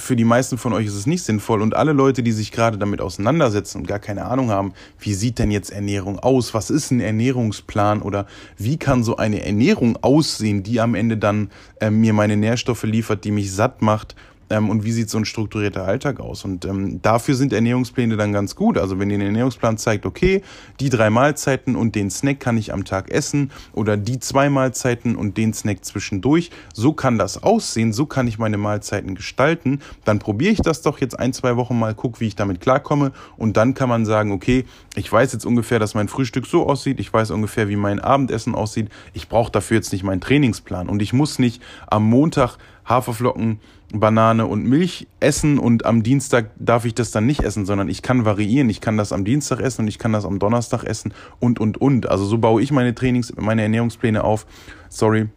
für 0.00 0.16
die 0.16 0.24
meisten 0.24 0.58
von 0.58 0.72
euch 0.72 0.86
ist 0.86 0.94
es 0.94 1.06
nicht 1.06 1.22
sinnvoll 1.22 1.62
und 1.62 1.76
alle 1.76 1.92
Leute, 1.92 2.22
die 2.22 2.32
sich 2.32 2.52
gerade 2.52 2.78
damit 2.78 3.00
auseinandersetzen 3.00 3.78
und 3.78 3.86
gar 3.86 3.98
keine 3.98 4.24
Ahnung 4.24 4.50
haben, 4.50 4.72
wie 4.98 5.14
sieht 5.14 5.38
denn 5.38 5.50
jetzt 5.50 5.70
Ernährung 5.70 6.18
aus? 6.18 6.54
Was 6.54 6.70
ist 6.70 6.90
ein 6.90 7.00
Ernährungsplan 7.00 8.02
oder 8.02 8.26
wie 8.56 8.78
kann 8.78 9.04
so 9.04 9.16
eine 9.16 9.44
Ernährung 9.44 9.98
aussehen, 10.02 10.62
die 10.62 10.80
am 10.80 10.94
Ende 10.94 11.18
dann 11.18 11.50
äh, 11.80 11.90
mir 11.90 12.12
meine 12.12 12.36
Nährstoffe 12.36 12.84
liefert, 12.84 13.24
die 13.24 13.30
mich 13.30 13.52
satt 13.52 13.82
macht 13.82 14.16
ähm, 14.50 14.68
und 14.68 14.84
wie 14.84 14.92
sieht 14.92 15.08
so 15.08 15.18
ein 15.18 15.24
strukturierter 15.24 15.84
Alltag 15.84 16.20
aus. 16.20 16.44
Und 16.44 16.64
ähm, 16.64 17.00
dafür 17.00 17.34
sind 17.36 17.52
Ernährungspläne 17.52 18.16
dann 18.16 18.32
ganz 18.32 18.54
gut. 18.56 18.76
Also 18.76 18.98
wenn 18.98 19.08
ihr 19.08 19.14
einen 19.14 19.26
Ernährungsplan 19.26 19.78
zeigt, 19.78 20.04
okay, 20.04 20.42
die 20.80 20.90
drei 20.90 21.08
Mahlzeiten 21.08 21.76
und 21.76 21.94
den 21.94 22.10
Snack 22.10 22.40
kann 22.40 22.58
ich 22.58 22.72
am 22.72 22.84
Tag 22.84 23.10
essen 23.10 23.50
oder 23.72 23.96
die 23.96 24.18
zwei 24.18 24.50
Mahlzeiten 24.50 25.16
und 25.16 25.36
den 25.36 25.54
Snack 25.54 25.84
zwischendurch, 25.84 26.50
so 26.74 26.92
kann 26.92 27.16
das 27.16 27.42
aussehen, 27.42 27.92
so 27.92 28.06
kann 28.06 28.26
ich 28.26 28.38
meine 28.38 28.58
Mahlzeiten 28.58 29.14
gestalten, 29.14 29.80
dann 30.04 30.18
probiere 30.18 30.52
ich 30.52 30.60
das 30.60 30.82
doch 30.82 31.00
jetzt 31.00 31.18
ein, 31.18 31.32
zwei 31.32 31.56
Wochen 31.56 31.78
mal, 31.78 31.94
guck, 31.94 32.20
wie 32.20 32.26
ich 32.26 32.36
damit 32.36 32.60
klarkomme. 32.60 33.12
Und 33.36 33.56
dann 33.56 33.74
kann 33.74 33.88
man 33.88 34.04
sagen, 34.04 34.32
okay, 34.32 34.64
ich 34.96 35.10
weiß 35.10 35.32
jetzt 35.32 35.46
ungefähr, 35.46 35.78
dass 35.78 35.94
mein 35.94 36.08
Frühstück 36.08 36.46
so 36.46 36.66
aussieht, 36.66 36.98
ich 36.98 37.12
weiß 37.12 37.30
ungefähr, 37.30 37.68
wie 37.68 37.76
mein 37.76 38.00
Abendessen 38.00 38.54
aussieht, 38.54 38.88
ich 39.14 39.28
brauche 39.28 39.52
dafür 39.52 39.76
jetzt 39.76 39.92
nicht 39.92 40.02
meinen 40.02 40.20
Trainingsplan. 40.20 40.88
Und 40.88 41.00
ich 41.00 41.12
muss 41.12 41.38
nicht 41.38 41.62
am 41.86 42.04
Montag 42.04 42.58
Haferflocken, 42.90 43.60
Banane 43.92 44.46
und 44.46 44.64
Milch 44.64 45.06
essen 45.20 45.58
und 45.58 45.86
am 45.86 46.02
Dienstag 46.02 46.50
darf 46.58 46.84
ich 46.84 46.94
das 46.94 47.10
dann 47.10 47.26
nicht 47.26 47.42
essen, 47.42 47.66
sondern 47.66 47.88
ich 47.88 48.02
kann 48.02 48.24
variieren. 48.24 48.68
Ich 48.68 48.80
kann 48.80 48.96
das 48.96 49.12
am 49.12 49.24
Dienstag 49.24 49.60
essen 49.60 49.82
und 49.82 49.88
ich 49.88 49.98
kann 49.98 50.12
das 50.12 50.24
am 50.24 50.38
Donnerstag 50.38 50.84
essen 50.84 51.14
und, 51.38 51.58
und, 51.58 51.80
und. 51.80 52.08
Also 52.08 52.24
so 52.24 52.38
baue 52.38 52.62
ich 52.62 52.72
meine 52.72 52.94
Trainings, 52.94 53.32
meine 53.36 53.62
Ernährungspläne 53.62 54.22
auf. 54.22 54.46
Sorry. 54.88 55.28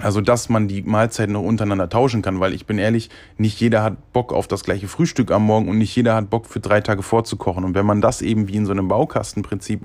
Also, 0.00 0.20
dass 0.20 0.48
man 0.48 0.68
die 0.68 0.82
Mahlzeiten 0.82 1.32
noch 1.32 1.42
untereinander 1.42 1.88
tauschen 1.88 2.22
kann, 2.22 2.38
weil 2.38 2.54
ich 2.54 2.66
bin 2.66 2.78
ehrlich, 2.78 3.10
nicht 3.36 3.60
jeder 3.60 3.82
hat 3.82 4.12
Bock 4.12 4.32
auf 4.32 4.46
das 4.46 4.62
gleiche 4.62 4.86
Frühstück 4.86 5.32
am 5.32 5.44
Morgen 5.44 5.68
und 5.68 5.78
nicht 5.78 5.94
jeder 5.96 6.14
hat 6.14 6.30
Bock 6.30 6.46
für 6.46 6.60
drei 6.60 6.80
Tage 6.80 7.02
vorzukochen. 7.02 7.64
Und 7.64 7.74
wenn 7.74 7.84
man 7.84 8.00
das 8.00 8.22
eben 8.22 8.46
wie 8.46 8.54
in 8.54 8.64
so 8.64 8.70
einem 8.70 8.86
Baukastenprinzip 8.86 9.84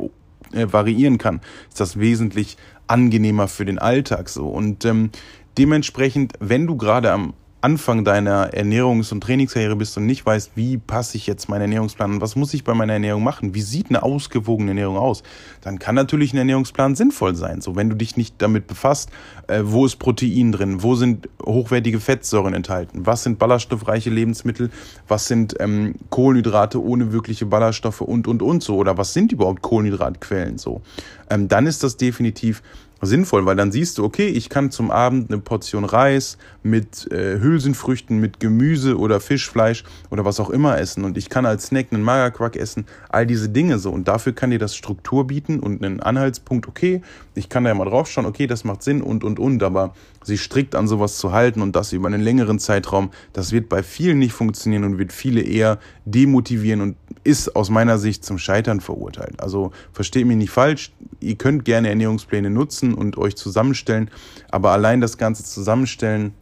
äh, 0.54 0.72
variieren 0.72 1.18
kann, 1.18 1.42
ist 1.68 1.80
das 1.80 2.00
wesentlich 2.00 2.58
angenehmer 2.86 3.48
für 3.48 3.66
den 3.66 3.80
Alltag 3.80 4.30
so. 4.30 4.48
Und 4.48 4.86
ähm, 4.86 5.10
Dementsprechend, 5.58 6.34
wenn 6.40 6.68
du 6.68 6.78
gerade 6.78 7.12
am 7.12 7.34
Anfang 7.64 8.04
deiner 8.04 8.54
Ernährungs- 8.54 9.14
und 9.14 9.22
Trainingskarriere 9.22 9.78
bist 9.78 9.96
und 9.96 10.06
nicht 10.06 10.26
weißt, 10.26 10.52
wie 10.56 10.78
passe 10.78 11.16
ich 11.16 11.28
jetzt 11.28 11.48
meinen 11.48 11.62
Ernährungsplan 11.62 12.16
an, 12.16 12.22
was 12.22 12.36
muss 12.36 12.54
ich 12.54 12.66
bei 12.66 12.74
meiner 12.74 12.92
Ernährung 12.92 13.24
machen, 13.24 13.56
wie 13.56 13.62
sieht 13.62 13.88
eine 13.88 14.04
ausgewogene 14.04 14.72
Ernährung 14.72 14.98
aus, 14.98 15.24
dann 15.62 15.80
kann 15.80 15.96
natürlich 15.96 16.34
ein 16.34 16.38
Ernährungsplan 16.40 16.96
sinnvoll 16.96 17.36
sein. 17.36 17.62
So, 17.62 17.78
wenn 17.78 17.90
du 17.90 17.96
dich 17.96 18.18
nicht 18.18 18.36
damit 18.40 18.68
befasst, 18.68 19.12
äh, 19.48 19.62
wo 19.64 19.86
ist 19.86 19.96
Protein 19.96 20.52
drin, 20.52 20.84
wo 20.84 20.96
sind 20.96 21.30
hochwertige 21.42 22.02
Fettsäuren 22.02 22.54
enthalten, 22.54 23.06
was 23.06 23.24
sind 23.24 23.40
ballaststoffreiche 23.40 24.10
Lebensmittel, 24.10 24.70
was 25.08 25.28
sind 25.28 25.56
ähm, 25.62 25.96
Kohlenhydrate 26.10 26.84
ohne 26.84 27.14
wirkliche 27.14 27.46
Ballaststoffe 27.46 28.02
und, 28.02 28.28
und, 28.28 28.42
und 28.42 28.62
so, 28.62 28.76
oder 28.76 28.98
was 28.98 29.14
sind 29.14 29.32
überhaupt 29.32 29.62
Kohlenhydratquellen 29.62 30.58
so, 30.58 30.82
ähm, 31.30 31.48
dann 31.48 31.66
ist 31.66 31.82
das 31.82 31.96
definitiv 31.96 32.62
sinnvoll, 33.06 33.46
weil 33.46 33.56
dann 33.56 33.72
siehst 33.72 33.98
du, 33.98 34.04
okay, 34.04 34.28
ich 34.28 34.50
kann 34.50 34.72
zum 34.72 34.92
Abend 34.92 35.32
eine 35.32 35.42
Portion 35.42 35.86
Reis 35.86 36.38
mit 36.62 37.12
äh, 37.12 37.40
Hülsenfrüchten, 37.40 38.20
mit 38.20 38.40
Gemüse 38.40 38.98
oder 38.98 39.20
Fischfleisch 39.20 39.84
oder 40.10 40.26
was 40.26 40.40
auch 40.40 40.50
immer 40.50 40.78
essen. 40.78 41.04
Und 41.04 41.18
ich 41.18 41.30
kann 41.30 41.46
als 41.46 41.68
Snack 41.68 41.88
einen 41.92 42.04
Magerquark 42.04 42.56
essen, 42.56 42.86
all 43.10 43.26
diese 43.26 43.50
Dinge 43.50 43.80
so. 43.80 43.92
Und 43.92 44.08
dafür 44.08 44.34
kann 44.34 44.52
dir 44.52 44.60
das 44.60 44.76
Struktur 44.76 45.28
bieten 45.28 45.60
und 45.60 45.84
einen 45.84 46.00
Anhaltspunkt, 46.00 46.68
okay, 46.68 47.02
ich 47.36 47.50
kann 47.50 47.64
da 47.64 47.72
ja 47.72 47.76
mal 47.76 47.86
drauf 47.86 48.10
schauen, 48.10 48.26
okay, 48.26 48.48
das 48.48 48.64
macht 48.64 48.84
Sinn 48.84 49.02
und 49.02 49.24
und 49.24 49.40
und, 49.40 49.64
aber 49.64 49.94
sich 50.24 50.42
strikt 50.42 50.76
an 50.76 50.88
sowas 50.88 51.18
zu 51.18 51.32
halten 51.32 51.62
und 51.62 51.76
das 51.76 51.94
über 51.94 52.08
einen 52.08 52.22
längeren 52.22 52.60
Zeitraum, 52.60 53.12
das 53.34 53.52
wird 53.52 53.70
bei 53.70 53.84
vielen 53.84 54.20
nicht 54.20 54.34
funktionieren 54.34 54.84
und 54.84 54.98
wird 54.98 55.14
viele 55.14 55.42
eher 55.42 55.80
demotivieren 56.06 56.82
und 56.82 56.98
ist 57.24 57.56
aus 57.56 57.70
meiner 57.70 57.98
Sicht 57.98 58.26
zum 58.26 58.38
Scheitern 58.38 58.82
verurteilt. 58.82 59.42
Also 59.42 59.72
versteht 59.92 60.26
mich 60.26 60.38
nicht 60.38 60.52
falsch, 60.52 60.92
ihr 61.20 61.36
könnt 61.36 61.66
gerne 61.66 61.90
Ernährungspläne 61.90 62.50
nutzen 62.50 62.94
und 62.94 63.18
euch 63.18 63.36
zusammenstellen, 63.36 64.10
aber 64.52 64.72
allein 64.72 65.02
das 65.02 65.18
Ganze 65.18 65.44
zusammenstellen 65.44 66.34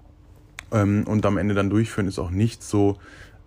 ähm, 0.71 1.03
und 1.07 1.25
am 1.25 1.37
Ende 1.37 1.53
dann 1.53 1.69
durchführen 1.69 2.07
ist 2.07 2.19
auch 2.19 2.31
nicht 2.31 2.63
so 2.63 2.97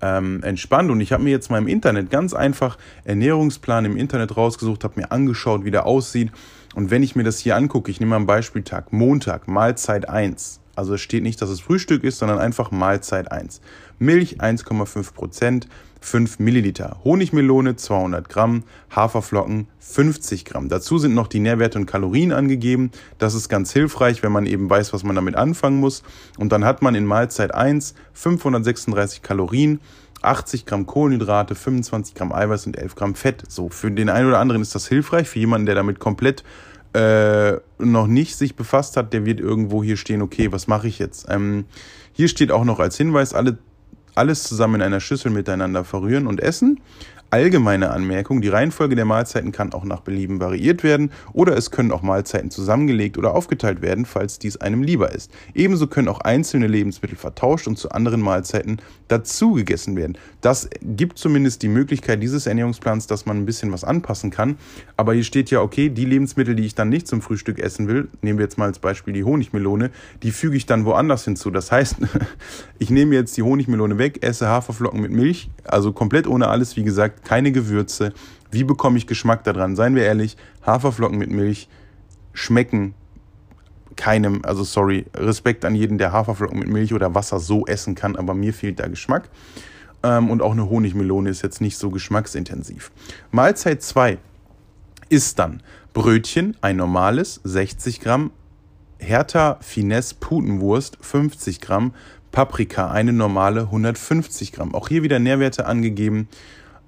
ähm, 0.05 0.43
entspannt. 0.43 0.91
Und 0.91 1.01
ich 1.01 1.13
habe 1.13 1.23
mir 1.23 1.31
jetzt 1.31 1.51
mal 1.51 1.59
im 1.59 1.67
Internet 1.67 2.11
ganz 2.11 2.35
einfach 2.35 2.77
Ernährungsplan 3.05 3.87
im 3.87 3.97
Internet 3.97 4.37
rausgesucht, 4.37 4.85
habe 4.85 5.01
mir 5.01 5.11
angeschaut, 5.11 5.65
wie 5.65 5.71
der 5.71 5.87
aussieht. 5.87 6.31
Und 6.75 6.91
wenn 6.91 7.03
ich 7.03 7.17
mir 7.17 7.25
das 7.25 7.39
hier 7.39 7.57
angucke, 7.57 7.91
ich 7.91 8.01
nehme 8.01 8.11
mal 8.11 8.17
einen 8.17 8.27
Beispieltag, 8.27 8.93
Montag, 8.93 9.49
Mahlzeit 9.49 10.09
1. 10.09 10.61
Also 10.77 10.95
es 10.95 11.01
steht 11.01 11.23
nicht, 11.23 11.41
dass 11.41 11.49
es 11.49 11.61
Frühstück 11.61 12.05
ist, 12.05 12.19
sondern 12.19 12.39
einfach 12.39 12.71
Mahlzeit 12.71 13.33
1. 13.33 13.61
Milch 13.99 14.41
1,5 14.41 15.15
Prozent, 15.15 15.69
5 16.05 16.39
Milliliter. 16.39 16.99
Honigmelone 17.03 17.77
200 17.77 18.29
Gramm, 18.29 18.65
Haferflocken 18.95 19.69
50 19.79 20.45
Gramm. 20.45 20.69
Dazu 20.69 20.99
sind 20.99 21.15
noch 21.15 21.29
die 21.29 21.41
Nährwerte 21.41 21.79
und 21.79 21.87
Kalorien 21.87 22.33
angegeben. 22.33 22.91
Das 23.19 23.35
ist 23.35 23.49
ganz 23.49 23.73
hilfreich, 23.73 24.23
wenn 24.23 24.31
man 24.31 24.45
eben 24.45 24.69
weiß, 24.69 24.93
was 24.93 25.03
man 25.03 25.17
damit 25.17 25.35
anfangen 25.35 25.81
muss. 25.81 26.03
Und 26.39 26.53
dann 26.53 26.65
hat 26.65 26.83
man 26.83 26.95
in 26.95 27.07
Mahlzeit 27.07 27.55
1 27.55 27.95
536 28.13 29.23
Kalorien, 29.23 29.81
80 30.21 30.67
Gramm 30.67 30.87
Kohlenhydrate, 30.87 31.55
25 31.55 32.15
Gramm 32.15 32.33
Eiweiß 32.33 32.67
und 32.67 32.77
11 32.77 32.95
Gramm 32.97 33.15
Fett. 33.15 33.43
So, 33.49 33.71
für 33.71 33.91
den 33.91 34.11
einen 34.11 34.29
oder 34.29 34.41
anderen 34.41 34.61
ist 34.61 34.75
das 34.75 34.87
hilfreich. 34.87 35.27
Für 35.27 35.39
jemanden, 35.39 35.65
der 35.67 35.75
damit 35.75 36.01
komplett 36.01 36.45
äh, 36.93 37.55
noch 37.79 38.07
nicht 38.07 38.37
sich 38.37 38.57
befasst 38.57 38.99
hat, 38.99 39.15
der 39.15 39.25
wird 39.25 39.41
irgendwo 39.41 39.83
hier 39.83 39.97
stehen, 39.97 40.21
okay, 40.21 40.53
was 40.53 40.67
mache 40.67 40.87
ich 40.87 40.99
jetzt? 40.99 41.27
Ähm, 41.31 41.65
hier 42.13 42.29
steht 42.29 42.53
auch 42.53 42.65
noch 42.65 42.79
als 42.79 42.97
Hinweis, 42.97 43.33
alle, 43.35 43.59
alles 44.15 44.45
zusammen 44.45 44.77
in 44.77 44.83
einer 44.83 45.01
Schüssel 45.01 45.31
miteinander 45.31 45.85
verrühren 45.85 46.27
und 46.27 46.41
essen. 46.41 46.81
Allgemeine 47.35 47.91
Anmerkung, 47.91 48.43
die 48.43 48.49
Reihenfolge 48.49 48.95
der 48.95 49.07
Mahlzeiten 49.07 49.51
kann 49.51 49.73
auch 49.73 49.83
nach 49.83 50.03
Belieben 50.03 50.39
variiert 50.39 50.85
werden 50.85 51.11
oder 51.33 51.57
es 51.57 51.73
können 51.73 51.91
auch 51.91 52.01
Mahlzeiten 52.01 52.53
zusammengelegt 52.53 53.19
oder 53.19 53.35
aufgeteilt 53.35 53.83
werden, 53.83 54.05
falls 54.07 54.39
dies 54.39 54.57
einem 54.59 54.85
lieber 54.85 55.11
ist. 55.11 55.33
Ebenso 55.53 55.89
können 55.89 56.07
auch 56.07 56.21
einzelne 56.21 56.69
Lebensmittel 56.69 57.19
vertauscht 57.19 57.67
und 57.67 57.77
zu 57.77 57.91
anderen 57.91 58.21
Mahlzeiten 58.21 58.81
dazu 59.09 59.55
gegessen 59.55 59.97
werden. 59.97 60.17
Das 60.43 60.71
gibt 60.81 61.19
zumindest 61.19 61.63
die 61.63 61.69
Möglichkeit 61.69 62.23
dieses 62.23 62.47
Ernährungsplans, 62.47 63.09
dass 63.09 63.27
man 63.27 63.39
ein 63.39 63.47
bisschen 63.47 63.73
was 63.73 63.83
anpassen 63.83 64.31
kann. 64.31 64.57
Aber 64.97 65.13
hier 65.13 65.25
steht 65.25 65.51
ja, 65.51 65.61
okay, 65.61 65.89
die 65.89 66.05
Lebensmittel, 66.05 66.55
die 66.55 66.65
ich 66.65 66.77
dann 66.77 66.89
nicht 66.89 67.09
zum 67.09 67.21
Frühstück 67.21 67.59
essen 67.59 67.89
will, 67.89 68.07
nehmen 68.23 68.39
wir 68.39 68.45
jetzt 68.45 68.59
mal 68.59 68.67
als 68.67 68.79
Beispiel 68.79 69.13
die 69.13 69.25
Honigmelone, 69.25 69.91
die 70.23 70.31
füge 70.31 70.57
ich 70.57 70.67
dann 70.67 70.85
woanders 70.85 71.25
hinzu. 71.25 71.51
Das 71.51 71.73
heißt, 71.73 71.97
ich 72.79 72.91
nehme 72.91 73.17
jetzt 73.17 73.37
die 73.37 73.43
Honigmelone 73.43 73.99
weg, 73.99 74.25
esse 74.25 74.47
Haferflocken 74.47 75.01
mit 75.01 75.11
Milch, 75.11 75.51
also 75.65 75.91
komplett 75.91 76.29
ohne 76.29 76.47
alles, 76.47 76.77
wie 76.77 76.85
gesagt, 76.85 77.24
keine 77.25 77.53
Gewürze. 77.53 78.13
Wie 78.51 78.65
bekomme 78.65 78.99
ich 78.99 79.07
Geschmack 79.07 79.45
daran? 79.45 79.77
Seien 79.77 79.95
wir 79.95 80.05
ehrlich, 80.05 80.37
Haferflocken 80.65 81.19
mit 81.19 81.31
Milch 81.31 81.69
schmecken 82.33 82.95
keinem, 83.97 84.45
also 84.45 84.65
sorry, 84.65 85.07
Respekt 85.15 85.65
an 85.65 85.75
jeden, 85.75 85.99
der 85.99 86.13
Haferflocken 86.13 86.59
mit 86.59 86.69
Milch 86.69 86.93
oder 86.95 87.15
Wasser 87.15 87.39
so 87.39 87.67
essen 87.67 87.95
kann, 87.95 88.17
aber 88.17 88.35
mir 88.35 88.53
fehlt 88.53 88.81
da 88.81 88.89
Geschmack. 88.89 89.29
Ähm, 90.03 90.31
und 90.31 90.43
auch 90.43 90.53
eine 90.53 90.69
Honigmelone 90.69 91.31
ist 91.31 91.43
jetzt 91.43 91.61
nicht 91.61 91.79
so 91.79 91.91
geschmacksintensiv. 91.91 92.91
Mahlzeit 93.31 93.83
2 93.83 94.19
ist 95.09 95.39
dann 95.39 95.63
Brötchen, 95.93 96.57
ein 96.61 96.77
normales, 96.77 97.41
60 97.45 98.01
Gramm, 98.01 98.33
Hertha 98.99 99.59
Finesse 99.61 100.17
Putenwurst, 100.19 100.99
50 101.01 101.61
Gramm, 101.61 101.95
Paprika, 102.33 102.91
eine 102.91 103.13
normale, 103.13 103.63
150 103.63 104.53
Gramm. 104.53 104.75
Auch 104.75 104.89
hier 104.89 105.03
wieder 105.05 105.21
Nährwerte 105.21 105.67
angegeben. 105.67 106.29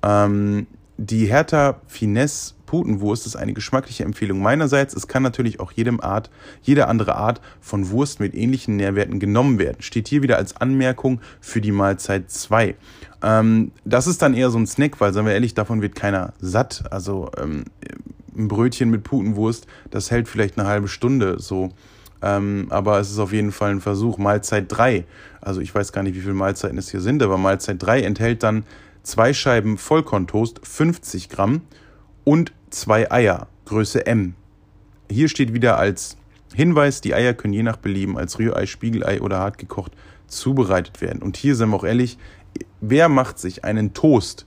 Ähm, 0.02 0.66
die 0.98 1.26
Hertha 1.26 1.80
Finesse 1.86 2.54
Putenwurst 2.66 3.26
ist 3.26 3.36
eine 3.36 3.54
geschmackliche 3.54 4.04
Empfehlung 4.04 4.40
meinerseits. 4.40 4.94
Es 4.94 5.08
kann 5.08 5.22
natürlich 5.22 5.60
auch 5.60 5.72
jedem 5.72 6.00
Art, 6.00 6.30
jede 6.62 6.88
andere 6.88 7.14
Art 7.14 7.40
von 7.60 7.90
Wurst 7.90 8.20
mit 8.20 8.34
ähnlichen 8.34 8.76
Nährwerten 8.76 9.18
genommen 9.18 9.58
werden. 9.58 9.80
Steht 9.80 10.08
hier 10.08 10.22
wieder 10.22 10.36
als 10.36 10.56
Anmerkung 10.56 11.20
für 11.40 11.60
die 11.60 11.72
Mahlzeit 11.72 12.30
2. 12.30 12.74
Ähm, 13.22 13.72
das 13.84 14.06
ist 14.06 14.20
dann 14.20 14.34
eher 14.34 14.50
so 14.50 14.58
ein 14.58 14.66
Snack, 14.66 15.00
weil, 15.00 15.14
sagen 15.14 15.26
wir 15.26 15.34
ehrlich, 15.34 15.54
davon 15.54 15.80
wird 15.80 15.94
keiner 15.94 16.34
satt. 16.40 16.84
Also 16.90 17.30
ähm, 17.40 17.64
ein 18.36 18.48
Brötchen 18.48 18.90
mit 18.90 19.04
Putenwurst, 19.04 19.66
das 19.90 20.10
hält 20.10 20.28
vielleicht 20.28 20.58
eine 20.58 20.68
halbe 20.68 20.88
Stunde 20.88 21.38
so. 21.38 21.70
Ähm, 22.22 22.66
aber 22.70 22.98
es 22.98 23.10
ist 23.10 23.18
auf 23.18 23.32
jeden 23.32 23.52
Fall 23.52 23.70
ein 23.70 23.80
Versuch. 23.80 24.18
Mahlzeit 24.18 24.66
3, 24.68 25.04
also 25.40 25.60
ich 25.60 25.74
weiß 25.74 25.92
gar 25.92 26.02
nicht, 26.02 26.16
wie 26.16 26.20
viele 26.20 26.34
Mahlzeiten 26.34 26.78
es 26.78 26.90
hier 26.90 27.00
sind, 27.00 27.22
aber 27.22 27.38
Mahlzeit 27.38 27.76
3 27.82 28.02
enthält 28.02 28.42
dann 28.42 28.64
zwei 29.06 29.32
Scheiben 29.32 29.78
Vollkorntoast, 29.78 30.60
50 30.66 31.28
Gramm 31.28 31.62
und 32.24 32.52
zwei 32.70 33.10
Eier, 33.10 33.46
Größe 33.64 34.04
M. 34.04 34.34
Hier 35.08 35.28
steht 35.28 35.54
wieder 35.54 35.78
als 35.78 36.16
Hinweis, 36.52 37.00
die 37.00 37.14
Eier 37.14 37.32
können 37.32 37.54
je 37.54 37.62
nach 37.62 37.76
Belieben 37.76 38.18
als 38.18 38.40
Rührei, 38.40 38.66
Spiegelei 38.66 39.20
oder 39.20 39.38
hart 39.38 39.58
gekocht 39.58 39.92
zubereitet 40.26 41.00
werden. 41.00 41.22
Und 41.22 41.36
hier 41.36 41.54
sind 41.54 41.70
wir 41.70 41.76
auch 41.76 41.84
ehrlich, 41.84 42.18
wer 42.80 43.08
macht 43.08 43.38
sich 43.38 43.64
einen 43.64 43.94
Toast 43.94 44.44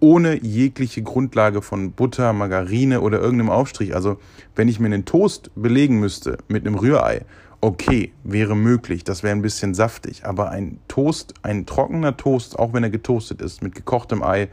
ohne 0.00 0.42
jegliche 0.42 1.02
Grundlage 1.02 1.60
von 1.60 1.92
Butter, 1.92 2.32
Margarine 2.32 3.02
oder 3.02 3.20
irgendeinem 3.20 3.50
Aufstrich? 3.50 3.94
Also 3.94 4.18
wenn 4.56 4.68
ich 4.68 4.80
mir 4.80 4.86
einen 4.86 5.04
Toast 5.04 5.50
belegen 5.54 6.00
müsste 6.00 6.38
mit 6.48 6.66
einem 6.66 6.76
Rührei 6.76 7.26
okay, 7.60 8.12
wäre 8.24 8.56
möglich, 8.56 9.04
das 9.04 9.22
wäre 9.22 9.34
ein 9.34 9.42
bisschen 9.42 9.74
saftig, 9.74 10.24
aber 10.24 10.50
ein 10.50 10.78
Toast, 10.88 11.34
ein 11.42 11.66
trockener 11.66 12.16
Toast, 12.16 12.58
auch 12.58 12.72
wenn 12.72 12.82
er 12.82 12.90
getoastet 12.90 13.42
ist, 13.42 13.62
mit 13.62 13.74
gekochtem 13.74 14.22
Ei, 14.22 14.48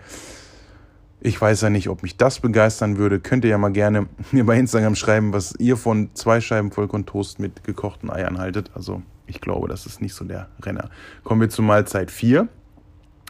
ich 1.19 1.39
weiß 1.39 1.61
ja 1.61 1.69
nicht, 1.69 1.89
ob 1.89 2.03
mich 2.03 2.17
das 2.17 2.39
begeistern 2.39 2.97
würde. 2.97 3.19
Könnt 3.19 3.43
ihr 3.43 3.49
ja 3.49 3.57
mal 3.57 3.71
gerne 3.71 4.07
mir 4.31 4.45
bei 4.45 4.57
Instagram 4.57 4.95
schreiben, 4.95 5.33
was 5.33 5.55
ihr 5.57 5.77
von 5.77 6.09
zwei 6.13 6.41
Scheiben 6.41 6.71
Vollkorntoast 6.71 7.39
mit 7.39 7.63
gekochten 7.63 8.09
Eiern 8.09 8.37
haltet. 8.37 8.71
Also 8.75 9.01
ich 9.25 9.41
glaube, 9.41 9.67
das 9.67 9.85
ist 9.85 10.01
nicht 10.01 10.13
so 10.13 10.25
der 10.25 10.47
Renner. 10.61 10.89
Kommen 11.23 11.41
wir 11.41 11.49
zu 11.49 11.61
Mahlzeit 11.61 12.11
4. 12.11 12.47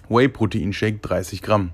Whey-Protein-Shake 0.09 1.01
30 1.01 1.41
Gramm. 1.41 1.71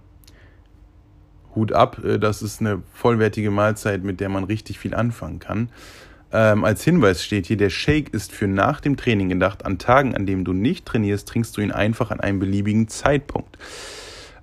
Hut 1.55 1.71
ab, 1.71 2.03
äh, 2.03 2.17
das 2.19 2.41
ist 2.41 2.61
eine 2.61 2.81
vollwertige 2.93 3.51
Mahlzeit, 3.51 4.03
mit 4.03 4.19
der 4.19 4.29
man 4.29 4.43
richtig 4.43 4.79
viel 4.79 4.95
anfangen 4.95 5.39
kann. 5.39 5.69
Ähm, 6.33 6.65
als 6.65 6.83
Hinweis 6.83 7.23
steht 7.23 7.45
hier, 7.45 7.57
der 7.57 7.69
Shake 7.69 8.11
ist 8.11 8.31
für 8.31 8.47
nach 8.47 8.81
dem 8.81 8.97
Training 8.97 9.29
gedacht. 9.29 9.65
An 9.65 9.77
Tagen, 9.77 10.15
an 10.15 10.25
denen 10.25 10.43
du 10.43 10.51
nicht 10.51 10.85
trainierst, 10.85 11.27
trinkst 11.27 11.55
du 11.55 11.61
ihn 11.61 11.71
einfach 11.71 12.09
an 12.09 12.19
einem 12.19 12.39
beliebigen 12.39 12.87
Zeitpunkt. 12.87 13.57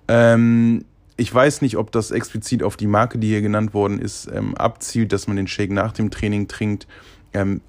Ähm, 0.06 0.84
ich 1.16 1.34
weiß 1.34 1.62
nicht, 1.62 1.76
ob 1.76 1.90
das 1.90 2.12
explizit 2.12 2.62
auf 2.62 2.76
die 2.76 2.86
Marke, 2.86 3.18
die 3.18 3.26
hier 3.26 3.42
genannt 3.42 3.74
worden 3.74 3.98
ist, 3.98 4.30
ähm, 4.32 4.56
abzielt, 4.56 5.12
dass 5.12 5.26
man 5.26 5.36
den 5.36 5.48
Shake 5.48 5.72
nach 5.72 5.92
dem 5.92 6.12
Training 6.12 6.46
trinkt. 6.46 6.86
Ähm, 7.34 7.60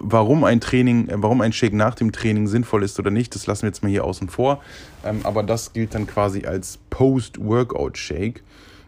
warum 0.00 0.42
ein 0.42 0.60
Training, 0.60 1.08
äh, 1.08 1.14
warum 1.16 1.40
ein 1.40 1.52
Shake 1.52 1.72
nach 1.72 1.94
dem 1.94 2.10
Training 2.10 2.48
sinnvoll 2.48 2.82
ist 2.82 2.98
oder 2.98 3.12
nicht, 3.12 3.34
das 3.36 3.46
lassen 3.46 3.62
wir 3.62 3.68
jetzt 3.68 3.84
mal 3.84 3.88
hier 3.88 4.04
außen 4.04 4.28
vor. 4.28 4.60
Ähm, 5.04 5.20
aber 5.22 5.44
das 5.44 5.72
gilt 5.72 5.94
dann 5.94 6.08
quasi 6.08 6.46
als 6.46 6.80
Post-Workout-Shake. 6.90 8.42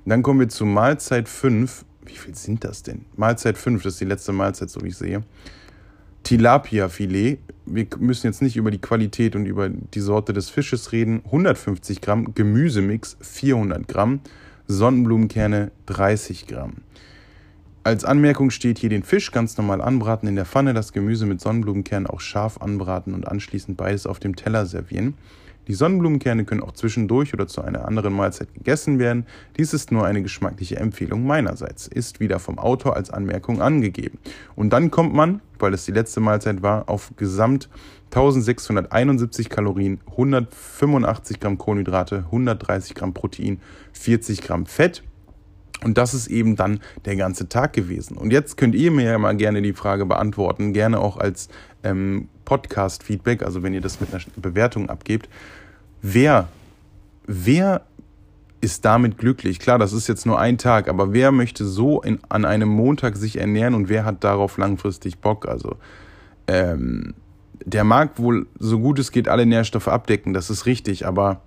Dann 0.04 0.23
kommen 0.23 0.40
wir 0.40 0.49
zu 0.49 0.66
Mahlzeit 0.66 1.28
5 1.28 1.85
wie 2.06 2.16
viel 2.16 2.34
sind 2.34 2.64
das 2.64 2.82
denn? 2.82 3.04
Mahlzeit 3.16 3.58
5, 3.58 3.82
das 3.82 3.94
ist 3.94 4.00
die 4.00 4.06
letzte 4.06 4.32
Mahlzeit, 4.32 4.70
so 4.70 4.82
wie 4.82 4.88
ich 4.88 4.96
sehe. 4.96 5.23
Tilapia-Filet. 6.25 7.38
Wir 7.66 7.87
müssen 7.99 8.26
jetzt 8.26 8.42
nicht 8.42 8.56
über 8.56 8.70
die 8.70 8.80
Qualität 8.80 9.37
und 9.37 9.46
über 9.46 9.68
die 9.68 10.00
Sorte 10.00 10.32
des 10.32 10.50
Fisches 10.50 10.92
reden. 10.92 11.23
150 11.26 12.00
Gramm. 12.00 12.34
Gemüsemix 12.34 13.16
400 13.20 13.87
Gramm. 13.87 14.20
Sonnenblumenkerne 14.66 15.70
30 15.87 16.46
Gramm. 16.46 16.76
Als 17.84 18.06
Anmerkung 18.06 18.49
steht 18.49 18.78
hier 18.78 18.88
den 18.88 19.02
Fisch 19.02 19.30
ganz 19.30 19.58
normal 19.58 19.82
anbraten 19.82 20.26
in 20.26 20.37
der 20.37 20.46
Pfanne, 20.46 20.73
das 20.73 20.94
Gemüse 20.94 21.26
mit 21.26 21.42
Sonnenblumenkernen 21.42 22.06
auch 22.06 22.20
scharf 22.20 22.56
anbraten 22.62 23.12
und 23.12 23.28
anschließend 23.28 23.76
beides 23.76 24.06
auf 24.06 24.18
dem 24.18 24.37
Teller 24.37 24.64
servieren. 24.64 25.14
Die 25.66 25.75
Sonnenblumenkerne 25.75 26.44
können 26.44 26.62
auch 26.62 26.73
zwischendurch 26.73 27.33
oder 27.33 27.47
zu 27.47 27.62
einer 27.62 27.87
anderen 27.87 28.14
Mahlzeit 28.14 28.52
gegessen 28.54 28.99
werden. 28.99 29.26
Dies 29.56 29.73
ist 29.73 29.92
nur 29.92 30.04
eine 30.04 30.23
geschmackliche 30.23 30.76
Empfehlung 30.76 31.26
meinerseits, 31.26 31.87
ist 31.87 32.21
wieder 32.21 32.38
vom 32.38 32.59
Autor 32.59 32.97
als 32.97 33.11
Anmerkung 33.11 33.62
angegeben. 33.62 34.18
Und 34.56 34.73
dann 34.73 34.90
kommt 34.90 35.14
man, 35.14 35.40
weil 35.59 35.75
es 35.75 35.85
die 35.85 35.92
letzte 35.92 36.21
Mahlzeit 36.21 36.62
war, 36.62 36.88
auf 36.88 37.12
gesamt 37.16 37.68
1671 38.06 39.49
Kalorien, 39.49 40.00
185 40.11 41.40
Gramm 41.40 41.59
Kohlenhydrate, 41.59 42.18
130 42.26 42.94
Gramm 42.94 43.14
Protein, 43.14 43.61
40 43.92 44.42
Gramm 44.42 44.66
Fett. 44.66 45.02
Und 45.83 45.99
das 45.99 46.14
ist 46.14 46.28
eben 46.28 46.56
dann 46.56 46.80
der 47.04 47.16
ganze 47.16 47.49
Tag 47.49 47.73
gewesen. 47.73 48.16
Und 48.16 48.33
jetzt 48.33 48.56
könnt 48.56 48.75
ihr 48.75 48.90
mir 48.90 49.04
ja 49.04 49.18
mal 49.18 49.37
gerne 49.37 49.61
die 49.62 49.73
Frage 49.73 50.06
beantworten, 50.06 50.73
gerne 50.73 51.00
auch 51.00 51.16
als 51.16 51.49
ähm, 51.83 52.28
Podcast-Feedback, 52.44 53.42
also 53.42 53.62
wenn 53.62 53.74
ihr 53.74 53.80
das 53.80 54.00
mit 54.00 54.12
einer 54.12 54.22
Bewertung 54.36 54.90
abgebt. 54.90 55.28
Wer, 56.02 56.48
wer 57.26 57.82
ist 58.60 58.84
damit 58.84 59.18
glücklich? 59.18 59.58
Klar, 59.58 59.78
das 59.78 59.92
ist 59.92 60.08
jetzt 60.08 60.26
nur 60.26 60.38
ein 60.38 60.58
Tag, 60.58 60.88
aber 60.88 61.12
wer 61.12 61.32
möchte 61.32 61.64
so 61.64 62.00
in, 62.02 62.18
an 62.28 62.44
einem 62.44 62.68
Montag 62.68 63.16
sich 63.16 63.38
ernähren 63.38 63.74
und 63.74 63.88
wer 63.88 64.04
hat 64.04 64.24
darauf 64.24 64.56
langfristig 64.58 65.18
Bock? 65.18 65.46
Also, 65.46 65.76
ähm, 66.46 67.14
der 67.64 67.84
mag 67.84 68.18
wohl 68.18 68.46
so 68.58 68.78
gut 68.78 68.98
es 68.98 69.12
geht 69.12 69.28
alle 69.28 69.46
Nährstoffe 69.46 69.88
abdecken, 69.88 70.34
das 70.34 70.50
ist 70.50 70.66
richtig, 70.66 71.06
aber 71.06 71.40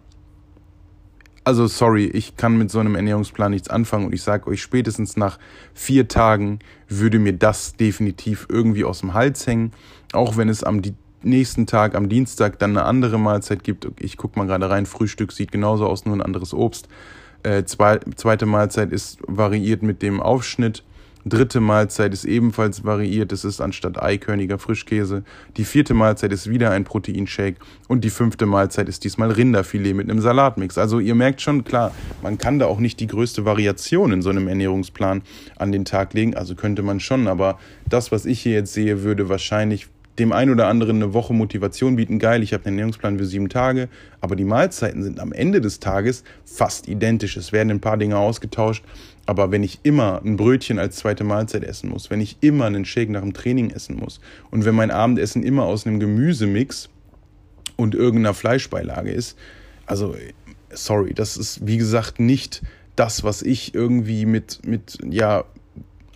also 1.47 1.65
sorry, 1.67 2.07
ich 2.07 2.35
kann 2.35 2.57
mit 2.57 2.69
so 2.69 2.79
einem 2.79 2.95
Ernährungsplan 2.95 3.51
nichts 3.51 3.69
anfangen 3.69 4.07
und 4.07 4.13
ich 4.13 4.21
sage 4.21 4.47
euch, 4.47 4.61
spätestens 4.61 5.15
nach 5.15 5.39
vier 5.73 6.09
Tagen 6.09 6.59
würde 6.89 7.19
mir 7.19 7.31
das 7.31 7.77
definitiv 7.77 8.47
irgendwie 8.49 8.83
aus 8.83 8.99
dem 8.99 9.13
Hals 9.13 9.47
hängen, 9.47 9.71
auch 10.11 10.35
wenn 10.35 10.49
es 10.49 10.65
am 10.65 10.81
nächsten 11.21 11.65
Tag, 11.65 11.95
am 11.95 12.09
Dienstag, 12.09 12.59
dann 12.59 12.71
eine 12.71 12.83
andere 12.83 13.17
Mahlzeit 13.17 13.63
gibt. 13.63 13.87
Ich 13.97 14.17
gucke 14.17 14.37
mal 14.37 14.45
gerade 14.45 14.69
rein, 14.69 14.85
Frühstück 14.85 15.31
sieht 15.31 15.53
genauso 15.53 15.87
aus, 15.87 16.03
nur 16.05 16.17
ein 16.17 16.21
anderes 16.21 16.53
Obst. 16.53 16.89
Äh, 17.43 17.63
zwei, 17.63 17.99
zweite 18.17 18.45
Mahlzeit 18.45 18.91
ist 18.91 19.19
variiert 19.25 19.83
mit 19.83 20.01
dem 20.01 20.19
Aufschnitt. 20.19 20.83
Dritte 21.29 21.60
Mahlzeit 21.60 22.13
ist 22.13 22.24
ebenfalls 22.24 22.86
variiert. 22.86 23.34
Es 23.34 23.43
ist 23.43 23.60
anstatt 23.60 24.01
Eikörniger 24.01 24.60
Frischkäse. 24.60 25.24
Die 25.57 25.65
vierte 25.65 25.93
Mahlzeit 25.93 26.31
ist 26.31 26.50
wieder 26.50 26.72
ein 26.72 26.86
Proteinshake. 26.86 27.57
Und 27.89 28.05
die 28.05 28.10
fünfte 28.10 28.46
Mahlzeit 28.46 28.88
ist 28.88 29.03
diesmal 29.03 29.31
Rinderfilet 29.31 29.93
mit 29.93 30.10
einem 30.10 30.22
Salatmix. 30.22 30.77
Also 30.77 31.00
ihr 31.00 31.15
merkt 31.15 31.41
schon, 31.41 31.65
klar, 31.65 31.91
man 32.22 32.38
kann 32.38 32.60
da 32.60 32.67
auch 32.67 32.79
nicht 32.79 33.01
die 33.01 33.07
größte 33.07 33.43
Variation 33.43 34.13
in 34.13 34.22
so 34.22 34.29
einem 34.29 34.48
Ernährungsplan 34.48 35.22
an 35.57 35.72
den 35.74 35.84
Tag 35.84 36.13
legen. 36.13 36.36
Also 36.36 36.55
könnte 36.55 36.81
man 36.81 37.01
schon. 37.01 37.27
Aber 37.27 37.60
das, 37.89 38.12
was 38.12 38.25
ich 38.25 38.39
hier 38.39 38.53
jetzt 38.53 38.74
sehe, 38.74 39.03
würde 39.03 39.27
wahrscheinlich 39.27 39.88
dem 40.19 40.31
einen 40.31 40.51
oder 40.51 40.67
anderen 40.67 40.96
eine 40.96 41.13
Woche 41.13 41.34
Motivation 41.34 41.98
bieten. 41.98 42.19
Geil, 42.19 42.41
ich 42.41 42.53
habe 42.53 42.65
einen 42.65 42.77
Ernährungsplan 42.77 43.17
für 43.17 43.25
sieben 43.25 43.50
Tage. 43.50 43.89
Aber 44.22 44.36
die 44.36 44.46
Mahlzeiten 44.46 45.03
sind 45.03 45.19
am 45.19 45.34
Ende 45.34 45.60
des 45.60 45.79
Tages 45.79 46.24
fast 46.46 46.88
identisch. 46.88 47.36
Es 47.38 47.51
werden 47.51 47.69
ein 47.69 47.81
paar 47.81 47.98
Dinge 47.98 48.17
ausgetauscht 48.17 48.84
Aber 49.27 49.51
wenn 49.51 49.62
ich 49.62 49.79
immer 49.84 50.22
ein 50.24 50.38
Brötchen 50.38 50.79
als 50.79 50.96
zweite 50.96 51.25
Mahlzeit 51.25 51.63
essen 51.65 51.89
muss, 51.89 52.10
wenn 52.10 52.22
ich 52.22 52.38
immer 52.39 52.65
einen 52.65 52.86
Shake 52.86 53.10
nach 53.10 53.22
dem 53.22 53.34
Training 53.34 53.69
essen 53.69 53.98
muss 53.98 54.22
und 54.51 54.63
wenn 54.63 54.74
mein 54.74 54.89
Abendessen 54.89 55.43
immer 55.43 55.65
aus 55.65 55.86
einem 55.86 56.00
Gemüsemix 56.00 56.89
und 57.75 57.93
irgendeiner 57.93 58.34
Fleischbeilage 58.34 59.12
ist, 59.12 59.38
also 59.86 60.15
sorry, 60.72 61.13
das 61.13 61.36
ist 61.36 61.67
wie 61.67 61.77
gesagt 61.77 62.22
nicht 62.22 62.62
das, 62.96 63.25
was 63.25 63.41
ich 63.41 63.75
irgendwie 63.75 64.25
mit, 64.25 64.65
mit 64.65 64.98
ja, 65.07 65.43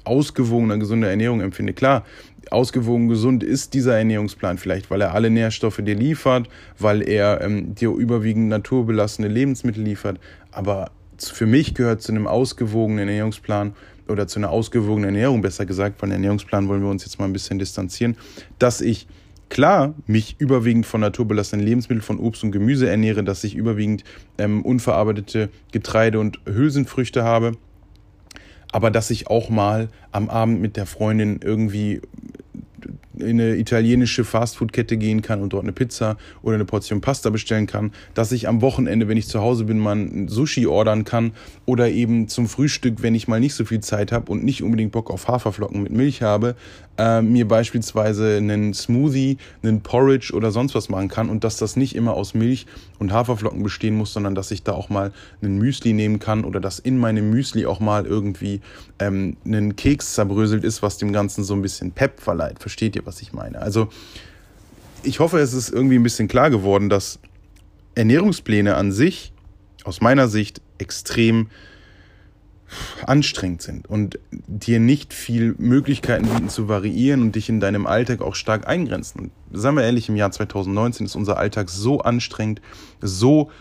ausgewogener, 0.05 0.77
gesunder 0.77 1.09
Ernährung 1.09 1.41
empfinde. 1.41 1.73
Klar, 1.73 2.05
ausgewogen 2.49 3.09
gesund 3.09 3.43
ist 3.43 3.73
dieser 3.73 3.97
Ernährungsplan 3.97 4.57
vielleicht, 4.57 4.89
weil 4.89 5.01
er 5.01 5.13
alle 5.13 5.29
Nährstoffe 5.29 5.81
dir 5.83 5.95
liefert, 5.95 6.47
weil 6.79 7.07
er 7.07 7.41
ähm, 7.41 7.75
dir 7.75 7.91
überwiegend 7.91 8.47
naturbelassene 8.47 9.27
Lebensmittel 9.27 9.83
liefert. 9.83 10.17
Aber 10.51 10.91
für 11.29 11.45
mich 11.45 11.73
gehört 11.73 12.01
zu 12.01 12.11
einem 12.11 12.27
ausgewogenen 12.27 13.07
Ernährungsplan 13.07 13.73
oder 14.07 14.27
zu 14.27 14.39
einer 14.39 14.49
ausgewogenen 14.49 15.15
Ernährung, 15.15 15.41
besser 15.41 15.65
gesagt, 15.65 15.99
von 15.99 16.11
Ernährungsplan 16.11 16.67
wollen 16.67 16.81
wir 16.81 16.89
uns 16.89 17.05
jetzt 17.05 17.19
mal 17.19 17.25
ein 17.25 17.33
bisschen 17.33 17.59
distanzieren, 17.59 18.17
dass 18.59 18.81
ich 18.81 19.07
klar 19.49 19.93
mich 20.07 20.35
überwiegend 20.39 20.85
von 20.85 21.01
naturbelassenen 21.01 21.65
Lebensmitteln, 21.65 22.01
von 22.01 22.19
Obst 22.19 22.43
und 22.43 22.51
Gemüse 22.51 22.89
ernähre, 22.89 23.23
dass 23.23 23.43
ich 23.43 23.55
überwiegend 23.55 24.03
ähm, 24.37 24.63
unverarbeitete 24.63 25.49
Getreide 25.71 26.19
und 26.19 26.39
Hülsenfrüchte 26.45 27.23
habe, 27.23 27.53
aber 28.71 28.91
dass 28.91 29.09
ich 29.09 29.27
auch 29.27 29.49
mal 29.49 29.89
am 30.11 30.29
Abend 30.29 30.61
mit 30.61 30.77
der 30.77 30.85
Freundin 30.85 31.39
irgendwie 31.43 32.01
in 33.17 33.41
eine 33.41 33.55
italienische 33.55 34.23
Fastfood-Kette 34.23 34.97
gehen 34.97 35.21
kann 35.21 35.41
und 35.41 35.53
dort 35.53 35.63
eine 35.63 35.71
Pizza 35.71 36.17
oder 36.41 36.55
eine 36.55 36.65
Portion 36.65 37.01
Pasta 37.01 37.29
bestellen 37.29 37.67
kann, 37.67 37.91
dass 38.13 38.31
ich 38.31 38.47
am 38.47 38.61
Wochenende, 38.61 39.07
wenn 39.07 39.17
ich 39.17 39.27
zu 39.27 39.41
Hause 39.41 39.65
bin, 39.65 39.79
mal 39.79 39.95
ein 39.95 40.27
Sushi 40.27 40.67
ordern 40.67 41.03
kann 41.03 41.31
oder 41.65 41.89
eben 41.89 42.27
zum 42.27 42.47
Frühstück, 42.47 43.01
wenn 43.01 43.15
ich 43.15 43.27
mal 43.27 43.39
nicht 43.39 43.53
so 43.53 43.65
viel 43.65 43.81
Zeit 43.81 44.11
habe 44.11 44.31
und 44.31 44.43
nicht 44.43 44.63
unbedingt 44.63 44.91
Bock 44.91 45.09
auf 45.11 45.27
Haferflocken 45.27 45.83
mit 45.83 45.91
Milch 45.91 46.21
habe, 46.21 46.55
äh, 46.97 47.21
mir 47.21 47.47
beispielsweise 47.47 48.37
einen 48.37 48.73
Smoothie, 48.73 49.37
einen 49.63 49.81
Porridge 49.81 50.33
oder 50.33 50.51
sonst 50.51 50.75
was 50.75 50.89
machen 50.89 51.07
kann 51.07 51.29
und 51.29 51.43
dass 51.43 51.57
das 51.57 51.75
nicht 51.75 51.95
immer 51.95 52.13
aus 52.13 52.33
Milch 52.33 52.65
und 52.99 53.11
Haferflocken 53.11 53.63
bestehen 53.63 53.95
muss, 53.95 54.13
sondern 54.13 54.35
dass 54.35 54.51
ich 54.51 54.63
da 54.63 54.73
auch 54.73 54.89
mal 54.89 55.11
einen 55.41 55.57
Müsli 55.57 55.93
nehmen 55.93 56.19
kann 56.19 56.43
oder 56.43 56.59
dass 56.59 56.79
in 56.79 56.97
meinem 56.97 57.29
Müsli 57.29 57.65
auch 57.65 57.79
mal 57.79 58.05
irgendwie 58.05 58.61
ähm, 58.99 59.37
ein 59.45 59.75
Keks 59.75 60.13
zerbröselt 60.13 60.63
ist, 60.63 60.81
was 60.81 60.97
dem 60.97 61.11
Ganzen 61.11 61.43
so 61.43 61.53
ein 61.53 61.61
bisschen 61.61 61.91
Pep 61.91 62.19
verleiht. 62.19 62.59
Versteht 62.59 62.95
ihr, 63.01 63.05
was 63.05 63.21
ich 63.21 63.33
meine? 63.33 63.61
Also 63.61 63.89
ich 65.03 65.19
hoffe, 65.19 65.39
es 65.39 65.53
ist 65.53 65.69
irgendwie 65.69 65.95
ein 65.95 66.03
bisschen 66.03 66.27
klar 66.27 66.49
geworden, 66.49 66.89
dass 66.89 67.19
Ernährungspläne 67.95 68.75
an 68.75 68.91
sich 68.91 69.33
aus 69.83 70.01
meiner 70.01 70.27
Sicht 70.27 70.61
extrem 70.77 71.49
anstrengend 73.05 73.61
sind 73.61 73.87
und 73.87 74.17
dir 74.31 74.79
nicht 74.79 75.13
viel 75.13 75.55
Möglichkeiten 75.57 76.27
bieten 76.27 76.47
zu 76.47 76.69
variieren 76.69 77.21
und 77.21 77.35
dich 77.35 77.49
in 77.49 77.59
deinem 77.59 77.85
Alltag 77.85 78.21
auch 78.21 78.35
stark 78.35 78.65
eingrenzen. 78.65 79.31
Sagen 79.51 79.75
wir 79.75 79.83
ehrlich, 79.83 80.07
im 80.07 80.15
Jahr 80.15 80.31
2019 80.31 81.05
ist 81.05 81.15
unser 81.15 81.37
Alltag 81.37 81.69
so 81.69 81.99
anstrengend, 81.99 82.61
so 83.01 83.51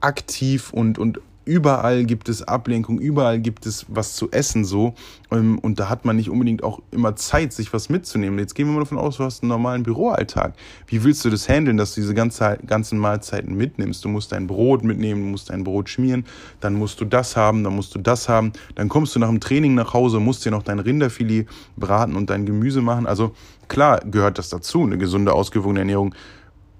aktiv 0.00 0.72
und, 0.72 0.98
und 0.98 1.20
überall 1.44 2.04
gibt 2.04 2.28
es 2.28 2.42
Ablenkung, 2.42 2.98
überall 2.98 3.38
gibt 3.38 3.66
es 3.66 3.86
was 3.88 4.14
zu 4.14 4.30
essen 4.30 4.64
so. 4.64 4.94
Ähm, 5.30 5.58
und 5.58 5.78
da 5.78 5.88
hat 5.88 6.04
man 6.04 6.16
nicht 6.16 6.30
unbedingt 6.30 6.62
auch 6.62 6.80
immer 6.90 7.16
Zeit, 7.16 7.52
sich 7.52 7.72
was 7.72 7.88
mitzunehmen. 7.88 8.38
Jetzt 8.38 8.54
gehen 8.54 8.66
wir 8.66 8.72
mal 8.74 8.80
davon 8.80 8.98
aus, 8.98 9.18
du 9.18 9.24
hast 9.24 9.42
einen 9.42 9.50
normalen 9.50 9.82
Büroalltag. 9.82 10.54
Wie 10.86 11.02
willst 11.04 11.24
du 11.24 11.30
das 11.30 11.48
handeln, 11.48 11.76
dass 11.76 11.94
du 11.94 12.00
diese 12.00 12.14
ganze, 12.14 12.58
ganzen 12.66 12.98
Mahlzeiten 12.98 13.56
mitnimmst? 13.56 14.04
Du 14.04 14.08
musst 14.08 14.32
dein 14.32 14.46
Brot 14.46 14.84
mitnehmen, 14.84 15.22
du 15.22 15.28
musst 15.28 15.50
dein 15.50 15.64
Brot 15.64 15.88
schmieren, 15.88 16.24
dann 16.60 16.74
musst 16.74 17.00
du 17.00 17.04
das 17.04 17.36
haben, 17.36 17.64
dann 17.64 17.74
musst 17.74 17.94
du 17.94 17.98
das 17.98 18.28
haben. 18.28 18.52
Dann 18.74 18.88
kommst 18.88 19.14
du 19.14 19.18
nach 19.18 19.28
dem 19.28 19.40
Training 19.40 19.74
nach 19.74 19.94
Hause, 19.94 20.20
musst 20.20 20.44
dir 20.44 20.50
noch 20.50 20.62
dein 20.62 20.78
Rinderfilet 20.78 21.46
braten 21.76 22.16
und 22.16 22.30
dein 22.30 22.46
Gemüse 22.46 22.80
machen. 22.80 23.06
Also 23.06 23.34
klar 23.68 24.00
gehört 24.00 24.38
das 24.38 24.48
dazu, 24.48 24.82
eine 24.82 24.98
gesunde, 24.98 25.32
ausgewogene 25.32 25.80
Ernährung 25.80 26.14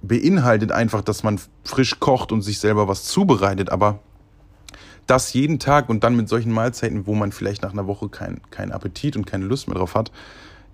beinhaltet 0.06 0.70
einfach, 0.70 1.02
dass 1.02 1.22
man 1.22 1.40
frisch 1.64 1.98
kocht 1.98 2.30
und 2.32 2.42
sich 2.42 2.58
selber 2.58 2.88
was 2.88 3.04
zubereitet, 3.04 3.70
aber 3.70 4.00
das 5.06 5.32
jeden 5.32 5.58
Tag 5.58 5.88
und 5.88 6.04
dann 6.04 6.16
mit 6.16 6.28
solchen 6.28 6.52
Mahlzeiten, 6.52 7.06
wo 7.06 7.14
man 7.14 7.32
vielleicht 7.32 7.62
nach 7.62 7.72
einer 7.72 7.86
Woche 7.86 8.08
keinen 8.08 8.40
kein 8.50 8.72
Appetit 8.72 9.16
und 9.16 9.26
keine 9.26 9.44
Lust 9.44 9.68
mehr 9.68 9.76
drauf 9.76 9.94
hat, 9.94 10.10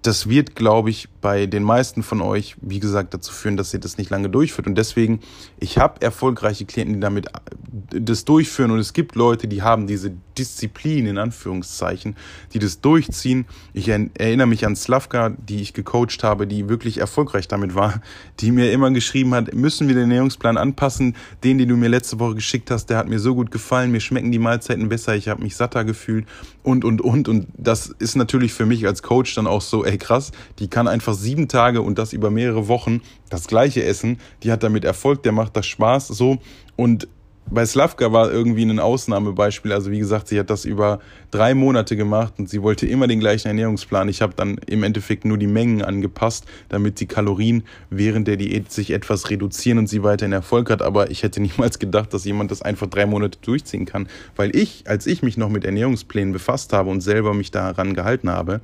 das 0.02 0.28
wird, 0.28 0.56
glaube 0.56 0.88
ich, 0.88 1.08
bei 1.20 1.44
den 1.44 1.62
meisten 1.62 2.02
von 2.02 2.22
euch, 2.22 2.56
wie 2.62 2.80
gesagt, 2.80 3.12
dazu 3.12 3.32
führen, 3.32 3.58
dass 3.58 3.74
ihr 3.74 3.80
das 3.80 3.98
nicht 3.98 4.10
lange 4.10 4.30
durchführt. 4.30 4.66
Und 4.66 4.76
deswegen, 4.76 5.20
ich 5.58 5.76
habe 5.76 6.00
erfolgreiche 6.00 6.64
Klienten, 6.64 6.94
die 6.94 7.00
damit 7.00 7.26
äh, 7.26 8.00
das 8.00 8.24
durchführen. 8.24 8.70
Und 8.70 8.78
es 8.78 8.94
gibt 8.94 9.14
Leute, 9.14 9.46
die 9.46 9.60
haben 9.60 9.86
diese 9.86 10.12
Disziplin, 10.38 11.06
in 11.06 11.18
Anführungszeichen, 11.18 12.16
die 12.54 12.58
das 12.58 12.80
durchziehen. 12.80 13.44
Ich 13.74 13.88
erinnere 13.88 14.46
mich 14.46 14.64
an 14.64 14.74
Slavka, 14.74 15.30
die 15.30 15.60
ich 15.60 15.74
gecoacht 15.74 16.24
habe, 16.24 16.46
die 16.46 16.70
wirklich 16.70 16.98
erfolgreich 16.98 17.46
damit 17.46 17.74
war, 17.74 18.00
die 18.40 18.52
mir 18.52 18.72
immer 18.72 18.90
geschrieben 18.90 19.34
hat, 19.34 19.52
müssen 19.54 19.86
wir 19.86 19.94
den 19.94 20.04
Ernährungsplan 20.04 20.56
anpassen. 20.56 21.14
Den, 21.44 21.58
den 21.58 21.68
du 21.68 21.76
mir 21.76 21.88
letzte 21.88 22.18
Woche 22.18 22.36
geschickt 22.36 22.70
hast, 22.70 22.86
der 22.86 22.96
hat 22.96 23.08
mir 23.08 23.18
so 23.18 23.34
gut 23.34 23.50
gefallen. 23.50 23.90
Mir 23.90 24.00
schmecken 24.00 24.32
die 24.32 24.38
Mahlzeiten 24.38 24.88
besser. 24.88 25.14
Ich 25.14 25.28
habe 25.28 25.42
mich 25.42 25.56
satter 25.56 25.84
gefühlt 25.84 26.26
und, 26.62 26.84
und, 26.84 27.00
und. 27.00 27.28
Und 27.28 27.46
das 27.56 27.86
ist 27.86 28.16
natürlich 28.16 28.52
für 28.52 28.66
mich 28.66 28.86
als 28.86 29.02
Coach 29.02 29.34
dann 29.34 29.46
auch 29.46 29.60
so, 29.60 29.84
ey 29.84 29.98
krass, 29.98 30.32
die 30.58 30.68
kann 30.68 30.88
einfach 30.88 31.14
sieben 31.14 31.48
Tage 31.48 31.82
und 31.82 31.98
das 31.98 32.12
über 32.12 32.30
mehrere 32.30 32.68
Wochen 32.68 33.00
das 33.28 33.46
gleiche 33.46 33.84
essen. 33.84 34.18
Die 34.42 34.52
hat 34.52 34.62
damit 34.62 34.84
Erfolg, 34.84 35.22
der 35.22 35.32
macht 35.32 35.56
das 35.56 35.66
Spaß 35.66 36.08
so. 36.08 36.38
Und 36.76 37.08
bei 37.50 37.66
Slavka 37.66 38.12
war 38.12 38.30
irgendwie 38.30 38.62
ein 38.62 38.78
Ausnahmebeispiel. 38.78 39.72
Also 39.72 39.90
wie 39.90 39.98
gesagt, 39.98 40.28
sie 40.28 40.38
hat 40.38 40.50
das 40.50 40.64
über 40.64 41.00
drei 41.30 41.54
Monate 41.54 41.96
gemacht 41.96 42.34
und 42.38 42.48
sie 42.48 42.62
wollte 42.62 42.86
immer 42.86 43.06
den 43.06 43.20
gleichen 43.20 43.48
Ernährungsplan. 43.48 44.08
Ich 44.08 44.22
habe 44.22 44.34
dann 44.36 44.58
im 44.66 44.82
Endeffekt 44.82 45.24
nur 45.24 45.36
die 45.36 45.46
Mengen 45.46 45.82
angepasst, 45.82 46.46
damit 46.68 47.00
die 47.00 47.06
Kalorien 47.06 47.64
während 47.90 48.28
der 48.28 48.36
Diät 48.36 48.70
sich 48.70 48.90
etwas 48.92 49.30
reduzieren 49.30 49.78
und 49.78 49.88
sie 49.88 50.02
weiterhin 50.02 50.32
Erfolg 50.32 50.70
hat. 50.70 50.82
Aber 50.82 51.10
ich 51.10 51.22
hätte 51.22 51.40
niemals 51.40 51.78
gedacht, 51.78 52.14
dass 52.14 52.24
jemand 52.24 52.50
das 52.50 52.62
einfach 52.62 52.86
drei 52.86 53.06
Monate 53.06 53.38
durchziehen 53.42 53.84
kann. 53.84 54.08
Weil 54.36 54.54
ich, 54.54 54.84
als 54.86 55.06
ich 55.06 55.22
mich 55.22 55.36
noch 55.36 55.48
mit 55.48 55.64
Ernährungsplänen 55.64 56.32
befasst 56.32 56.72
habe 56.72 56.90
und 56.90 57.00
selber 57.00 57.34
mich 57.34 57.50
daran 57.50 57.94
gehalten 57.94 58.30
habe, 58.30 58.60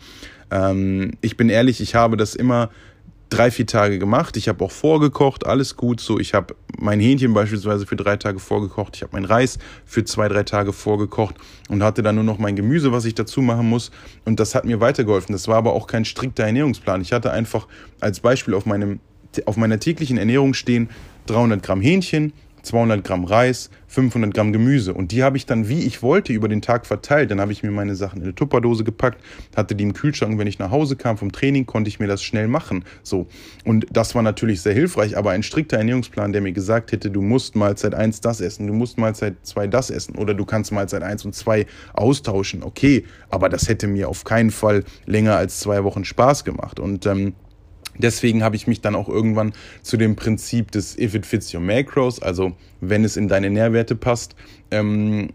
ähm, 0.51 1.13
ich 1.21 1.37
bin 1.37 1.49
ehrlich, 1.49 1.81
ich 1.81 1.95
habe 1.95 2.17
das 2.17 2.35
immer 2.35 2.71
drei, 3.29 3.51
vier 3.51 3.67
Tage 3.67 3.99
gemacht. 3.99 4.37
Ich 4.37 4.49
habe 4.49 4.65
auch 4.65 4.71
vorgekocht, 4.71 5.47
alles 5.47 5.77
gut 5.77 6.01
so. 6.01 6.19
Ich 6.19 6.35
habe 6.35 6.55
mein 6.79 7.01
Hähnchen 7.01 7.35
beispielsweise 7.35 7.87
für 7.87 7.97
drei 7.97 8.17
Tage 8.17 8.39
vorgekocht. 8.39 8.97
Ich 8.97 9.03
habe 9.03 9.13
meinen 9.15 9.25
Reis 9.25 9.59
für 9.85 10.05
zwei, 10.05 10.29
drei 10.29 10.45
Tage 10.45 10.73
vorgekocht 10.73 11.37
und 11.69 11.83
hatte 11.83 12.03
dann 12.03 12.15
nur 12.15 12.25
noch 12.25 12.39
mein 12.39 12.57
Gemüse, 12.57 12.93
was 12.93 13.05
ich 13.05 13.15
dazu 13.15 13.43
machen 13.43 13.69
muss. 13.69 13.91
Und 14.25 14.39
das 14.39 14.55
hat 14.55 14.65
mir 14.65 14.81
weitergeholfen. 14.81 15.33
Das 15.33 15.49
war 15.49 15.57
aber 15.57 15.73
auch 15.73 15.87
kein 15.87 16.05
strikter 16.05 16.45
Ernährungsplan. 16.45 17.01
Ich 17.01 17.13
hatte 17.13 17.33
einfach 17.33 17.67
als 18.01 18.21
Beispiel 18.21 18.55
auf, 18.55 18.67
meinem, 18.67 19.01
auf 19.47 19.57
meiner 19.57 19.81
täglichen 19.81 20.19
Ernährung 20.19 20.55
stehen 20.55 20.89
300 21.27 21.63
Gramm 21.63 21.81
Hähnchen, 21.81 22.33
200 22.67 23.05
Gramm 23.05 23.25
Reis, 23.25 23.71
500 23.87 24.35
Gramm 24.35 24.53
Gemüse. 24.53 24.93
Und 24.93 25.13
die 25.13 25.23
habe 25.23 25.37
ich 25.37 25.47
dann, 25.47 25.69
wie 25.69 25.81
ich 25.81 26.03
wollte, 26.03 26.33
über 26.33 26.49
den 26.49 26.63
Tag 26.63 26.85
verteilt. 26.87 27.31
Dann 27.31 27.41
habe 27.41 27.53
ich 27.53 27.63
mir 27.63 27.71
meine 27.71 27.95
Sachen 27.95 28.19
in 28.19 28.25
eine 28.25 28.35
Tupperdose 28.35 28.85
gepackt, 28.85 29.23
hatte 29.57 29.75
die 29.75 29.85
im 29.85 29.93
Kühlschrank. 29.93 30.39
Wenn 30.39 30.47
ich 30.47 30.59
nach 30.59 30.71
Hause 30.71 30.97
kam 30.97 31.17
vom 31.17 31.33
Training, 31.33 31.67
konnte 31.67 31.89
ich 31.89 32.01
mir 32.01 32.09
das 32.09 32.23
schnell 32.23 32.49
machen. 32.49 32.85
So. 33.03 33.27
Und 33.65 33.87
das 33.91 34.15
war 34.15 34.23
natürlich 34.23 34.61
sehr 34.61 34.75
hilfreich, 34.75 35.17
aber 35.17 35.31
ein 35.31 35.43
strikter 35.43 35.79
Ernährungsplan, 35.79 36.33
der 36.33 36.43
mir 36.43 36.53
gesagt 36.53 36.93
hätte, 36.93 37.11
du 37.11 37.23
musst 37.23 37.57
Mahlzeit 37.57 37.95
1 37.95 38.21
das 38.21 38.41
essen, 38.41 38.67
du 38.67 38.73
musst 38.73 38.99
Mahlzeit 38.99 39.35
2 39.43 39.69
das 39.69 39.91
essen 39.91 40.17
oder 40.17 40.35
du 40.35 40.45
kannst 40.45 40.73
Mahlzeit 40.73 41.03
1 41.03 41.25
und 41.25 41.35
2 41.35 41.67
austauschen. 41.95 42.63
Okay, 42.63 43.05
aber 43.31 43.49
das 43.49 43.69
hätte 43.69 43.87
mir 43.87 44.09
auf 44.09 44.25
keinen 44.25 44.51
Fall 44.51 44.85
länger 45.07 45.37
als 45.37 45.61
zwei 45.61 45.85
Wochen 45.85 46.05
Spaß 46.05 46.45
gemacht. 46.45 46.81
Und 46.81 47.07
ähm, 47.07 47.35
Deswegen 47.99 48.43
habe 48.43 48.57
ich 48.57 48.67
mich 48.67 48.81
dann 48.81 48.95
auch 48.95 49.09
irgendwann 49.09 49.53
zu 49.83 49.97
dem 49.97 50.17
Prinzip 50.17 50.71
des 50.71 50.99
If 50.99 51.15
it 51.15 51.27
fits 51.27 51.53
your 51.55 51.61
macros, 51.61 52.21
also 52.21 52.53
wenn 52.81 53.05
es 53.05 53.17
in 53.17 53.29
deine 53.29 53.51
Nährwerte 53.51 53.97
passt, 53.97 54.37
ähm, 54.71 55.31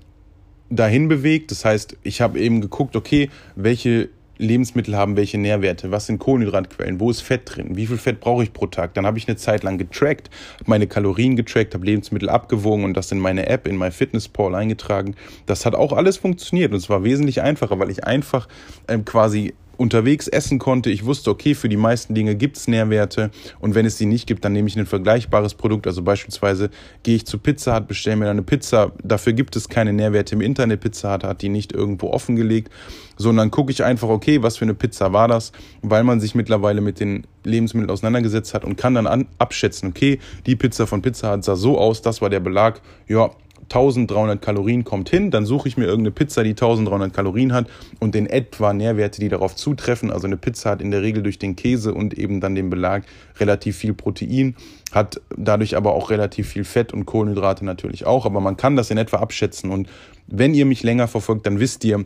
dahin 0.69 1.08
bewegt. 1.08 1.52
Das 1.52 1.65
heißt, 1.65 1.97
ich 2.04 2.21
habe 2.21 2.39
eben 2.39 2.62
geguckt, 2.62 2.95
okay, 2.95 3.30
welche 3.56 4.10
Lebensmittel 4.41 4.95
haben 4.95 5.15
welche 5.15 5.38
Nährwerte, 5.38 5.91
was 5.91 6.08
sind 6.08 6.19
Kohlenhydratquellen, 6.19 7.00
wo 7.00 7.12
ist 7.12 7.21
Fett 7.21 7.41
drin, 7.45 7.78
wie 7.78 7.86
viel 7.86 7.97
Fett 7.97 8.19
brauche 8.19 8.43
ich 8.43 8.52
pro 8.52 8.65
Tag. 8.65 8.95
Dann 8.95 9.06
habe 9.06 9.17
ich 9.17 9.28
eine 9.28 9.38
Zeit 9.38 9.63
lang 9.63 9.78
getrackt, 9.78 10.30
meine 10.65 10.88
Kalorien 10.88 11.36
getrackt, 11.36 11.76
habe 11.76 11.86
Lebensmittel 11.86 12.30
abgewogen 12.30 12.84
und 12.84 12.95
das 12.95 13.12
in 13.12 13.19
meine 13.19 13.47
App, 13.47 13.67
in 13.67 13.78
MyFitnessPal 13.78 14.56
eingetragen. 14.56 15.15
Das 15.45 15.65
hat 15.65 15.76
auch 15.76 15.93
alles 15.93 16.17
funktioniert 16.17 16.71
und 16.71 16.78
es 16.78 16.89
war 16.89 17.04
wesentlich 17.04 17.41
einfacher, 17.41 17.78
weil 17.80 17.91
ich 17.91 18.04
einfach 18.04 18.47
ähm, 18.88 19.06
quasi 19.06 19.54
unterwegs 19.77 20.27
essen 20.27 20.60
konnte. 20.60 20.89
Ich 20.89 21.05
wusste, 21.05 21.29
okay, 21.31 21.55
für 21.55 21.69
die 21.69 21.77
meisten 21.77 22.13
Dinge 22.13 22.36
gibt 22.36 22.57
es 22.57 22.67
Nährwerte 22.67 23.31
und 23.60 23.75
wenn 23.75 23.86
es 23.86 23.97
sie 23.97 24.05
nicht 24.05 24.27
gibt, 24.27 24.45
dann 24.45 24.53
nehme 24.53 24.67
ich 24.67 24.77
ein 24.77 24.86
vergleichbares 24.86 25.55
Produkt. 25.55 25.88
Also 25.88 26.01
beispielsweise 26.01 26.69
gehe 27.03 27.15
ich 27.15 27.25
zu 27.25 27.38
Pizza 27.38 27.75
Hut, 27.75 27.88
bestelle 27.88 28.15
mir 28.17 28.29
eine 28.29 28.43
Pizza. 28.43 28.91
Dafür 29.03 29.34
gibt 29.34 29.55
es 29.55 29.69
keine 29.69 29.93
Nährwerte 29.93 30.36
im 30.36 30.41
Internet. 30.41 30.81
Pizza 30.81 31.13
Hut 31.13 31.23
hat 31.23 31.41
die 31.41 31.49
nicht 31.49 31.71
irgendwo 31.73 32.12
offengelegt, 32.12 32.71
sondern 33.17 33.51
gucke 33.51 33.71
ich 33.71 33.84
einfach, 33.84 34.10
okay, 34.10 34.43
was 34.43 34.57
für 34.57 34.65
eine 34.65 34.73
Pizza 34.73 35.13
war 35.13 35.27
das, 35.27 35.51
weil 35.81 36.03
man 36.03 36.19
sich 36.19 36.36
mittlerweile 36.36 36.81
mit 36.81 36.99
den 36.99 37.25
Lebensmitteln 37.43 37.89
auseinandergesetzt 37.89 38.53
hat 38.53 38.65
und 38.65 38.77
kann 38.77 38.95
dann 38.95 39.07
an, 39.07 39.27
abschätzen, 39.38 39.89
okay, 39.89 40.19
die 40.45 40.55
Pizza 40.55 40.88
von 40.88 41.01
Pizza 41.01 41.34
Hut 41.34 41.43
sah 41.43 41.55
so 41.55 41.77
aus, 41.77 42.01
das 42.01 42.21
war 42.21 42.29
der 42.29 42.39
Belag, 42.39 42.81
ja, 43.07 43.31
1300 43.63 44.41
Kalorien 44.41 44.84
kommt 44.84 45.10
hin, 45.10 45.32
dann 45.32 45.45
suche 45.45 45.67
ich 45.67 45.78
mir 45.78 45.86
irgendeine 45.86 46.12
Pizza, 46.12 46.43
die 46.43 46.52
1300 46.52 47.13
Kalorien 47.13 47.54
hat 47.54 47.67
und 48.00 48.15
in 48.15 48.28
etwa 48.28 48.74
Nährwerte, 48.74 49.21
die 49.21 49.30
darauf 49.30 49.56
zutreffen. 49.56 50.12
Also 50.12 50.28
eine 50.28 50.38
Pizza 50.38 50.71
hat 50.71 50.82
in 50.82 50.91
der 50.91 51.02
Regel 51.02 51.24
durch 51.24 51.39
den 51.39 51.56
Käse 51.56 51.93
und 51.93 52.17
eben 52.17 52.41
dann 52.41 52.56
den 52.56 52.69
Belag 52.69 53.04
relativ 53.39 53.78
viel 53.78 53.93
Protein, 53.93 54.56
hat 54.91 55.21
dadurch 55.36 55.78
aber 55.78 55.93
auch 55.93 56.10
relativ 56.10 56.50
viel 56.50 56.63
Fett 56.63 56.93
und 56.93 57.06
Kohlenhydrate 57.06 57.63
natürlich 57.65 58.06
auch, 58.06 58.26
aber 58.26 58.41
man 58.41 58.58
kann 58.58 58.76
das 58.76 58.91
in 58.91 58.97
etwa 58.97 59.17
abschätzen 59.17 59.71
und 59.71 59.88
wenn 60.28 60.54
ihr 60.54 60.65
mich 60.65 60.84
länger 60.84 61.08
verfolgt, 61.08 61.45
dann 61.45 61.60
wisst 61.60 61.84
ihr, 61.84 62.06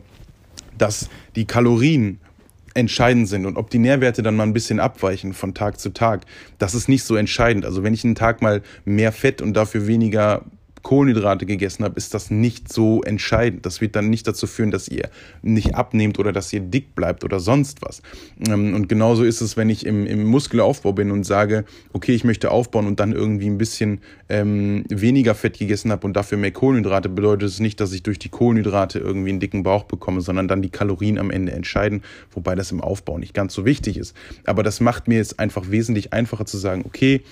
dass 0.78 1.08
die 1.34 1.46
Kalorien 1.46 2.20
entscheidend 2.76 3.26
sind 3.26 3.46
und 3.46 3.56
ob 3.56 3.70
die 3.70 3.78
Nährwerte 3.78 4.22
dann 4.22 4.36
mal 4.36 4.42
ein 4.42 4.52
bisschen 4.52 4.80
abweichen 4.80 5.32
von 5.32 5.54
Tag 5.54 5.80
zu 5.80 5.90
Tag, 5.90 6.26
das 6.58 6.74
ist 6.74 6.88
nicht 6.88 7.04
so 7.04 7.16
entscheidend. 7.16 7.64
Also 7.64 7.82
wenn 7.82 7.94
ich 7.94 8.04
einen 8.04 8.14
Tag 8.14 8.42
mal 8.42 8.62
mehr 8.84 9.12
Fett 9.12 9.40
und 9.40 9.54
dafür 9.54 9.86
weniger 9.86 10.44
Kohlenhydrate 10.86 11.46
gegessen 11.46 11.82
habt, 11.82 11.96
ist 11.96 12.14
das 12.14 12.30
nicht 12.30 12.72
so 12.72 13.02
entscheidend. 13.02 13.66
Das 13.66 13.80
wird 13.80 13.96
dann 13.96 14.08
nicht 14.08 14.28
dazu 14.28 14.46
führen, 14.46 14.70
dass 14.70 14.86
ihr 14.86 15.10
nicht 15.42 15.74
abnehmt 15.74 16.20
oder 16.20 16.30
dass 16.30 16.52
ihr 16.52 16.60
dick 16.60 16.94
bleibt 16.94 17.24
oder 17.24 17.40
sonst 17.40 17.82
was. 17.82 18.02
Ähm, 18.46 18.72
und 18.72 18.88
genauso 18.88 19.24
ist 19.24 19.40
es, 19.40 19.56
wenn 19.56 19.68
ich 19.68 19.84
im, 19.84 20.06
im 20.06 20.22
Muskelaufbau 20.26 20.92
bin 20.92 21.10
und 21.10 21.24
sage, 21.24 21.64
okay, 21.92 22.14
ich 22.14 22.22
möchte 22.22 22.52
aufbauen 22.52 22.86
und 22.86 23.00
dann 23.00 23.10
irgendwie 23.10 23.50
ein 23.50 23.58
bisschen 23.58 24.00
ähm, 24.28 24.84
weniger 24.88 25.34
Fett 25.34 25.58
gegessen 25.58 25.90
habe 25.90 26.06
und 26.06 26.14
dafür 26.14 26.38
mehr 26.38 26.52
Kohlenhydrate, 26.52 27.08
bedeutet 27.08 27.48
es 27.48 27.58
nicht, 27.58 27.80
dass 27.80 27.92
ich 27.92 28.04
durch 28.04 28.20
die 28.20 28.28
Kohlenhydrate 28.28 29.00
irgendwie 29.00 29.30
einen 29.30 29.40
dicken 29.40 29.64
Bauch 29.64 29.86
bekomme, 29.86 30.20
sondern 30.20 30.46
dann 30.46 30.62
die 30.62 30.70
Kalorien 30.70 31.18
am 31.18 31.32
Ende 31.32 31.50
entscheiden, 31.50 32.04
wobei 32.30 32.54
das 32.54 32.70
im 32.70 32.80
Aufbau 32.80 33.18
nicht 33.18 33.34
ganz 33.34 33.54
so 33.54 33.64
wichtig 33.64 33.96
ist. 33.96 34.14
Aber 34.44 34.62
das 34.62 34.78
macht 34.78 35.08
mir 35.08 35.16
jetzt 35.16 35.40
einfach 35.40 35.68
wesentlich 35.68 36.12
einfacher 36.12 36.46
zu 36.46 36.58
sagen, 36.58 36.84
okay, 36.86 37.22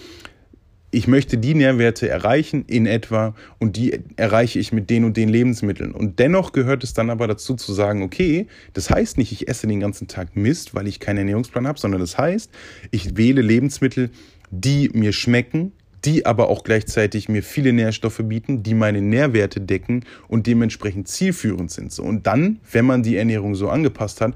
ich 0.95 1.09
möchte 1.09 1.37
die 1.37 1.55
Nährwerte 1.55 2.09
erreichen 2.09 2.65
in 2.67 2.87
etwa 2.87 3.35
und 3.59 3.77
die 3.77 4.01
erreiche 4.17 4.59
ich 4.59 4.73
mit 4.73 4.91
den 4.91 5.05
und 5.05 5.17
den 5.17 5.29
Lebensmitteln. 5.29 5.93
Und 5.93 6.19
dennoch 6.19 6.53
gehört 6.53 6.85
es 6.85 6.95
dann 6.95 7.11
aber 7.11 7.27
dazu 7.27 7.55
zu 7.55 7.73
sagen, 7.73 8.03
okay, 8.03 8.47
das 8.73 8.91
heißt 8.91 9.19
nicht, 9.19 9.33
ich 9.33 9.49
esse 9.49 9.67
den 9.67 9.81
ganzen 9.81 10.09
Tag 10.09 10.37
Mist, 10.37 10.75
weil 10.75 10.87
ich 10.87 11.01
keinen 11.01 11.19
Ernährungsplan 11.19 11.67
habe, 11.67 11.79
sondern 11.79 12.01
das 12.01 12.17
heißt, 12.17 12.51
ich 12.91 13.17
wähle 13.17 13.43
Lebensmittel, 13.43 14.11
die 14.51 14.91
mir 14.95 15.13
schmecken, 15.13 15.73
die 16.05 16.27
aber 16.27 16.49
auch 16.49 16.65
gleichzeitig 16.65 17.29
mir 17.29 17.43
viele 17.43 17.73
Nährstoffe 17.73 18.21
bieten, 18.25 18.63
die 18.63 18.75
meine 18.75 19.01
Nährwerte 19.01 19.61
decken 19.61 20.05
und 20.29 20.47
dementsprechend 20.47 21.09
zielführend 21.09 21.71
sind. 21.71 21.99
Und 21.99 22.27
dann, 22.27 22.61
wenn 22.71 22.85
man 22.85 23.03
die 23.03 23.17
Ernährung 23.17 23.55
so 23.55 23.69
angepasst 23.69 24.21
hat, 24.21 24.35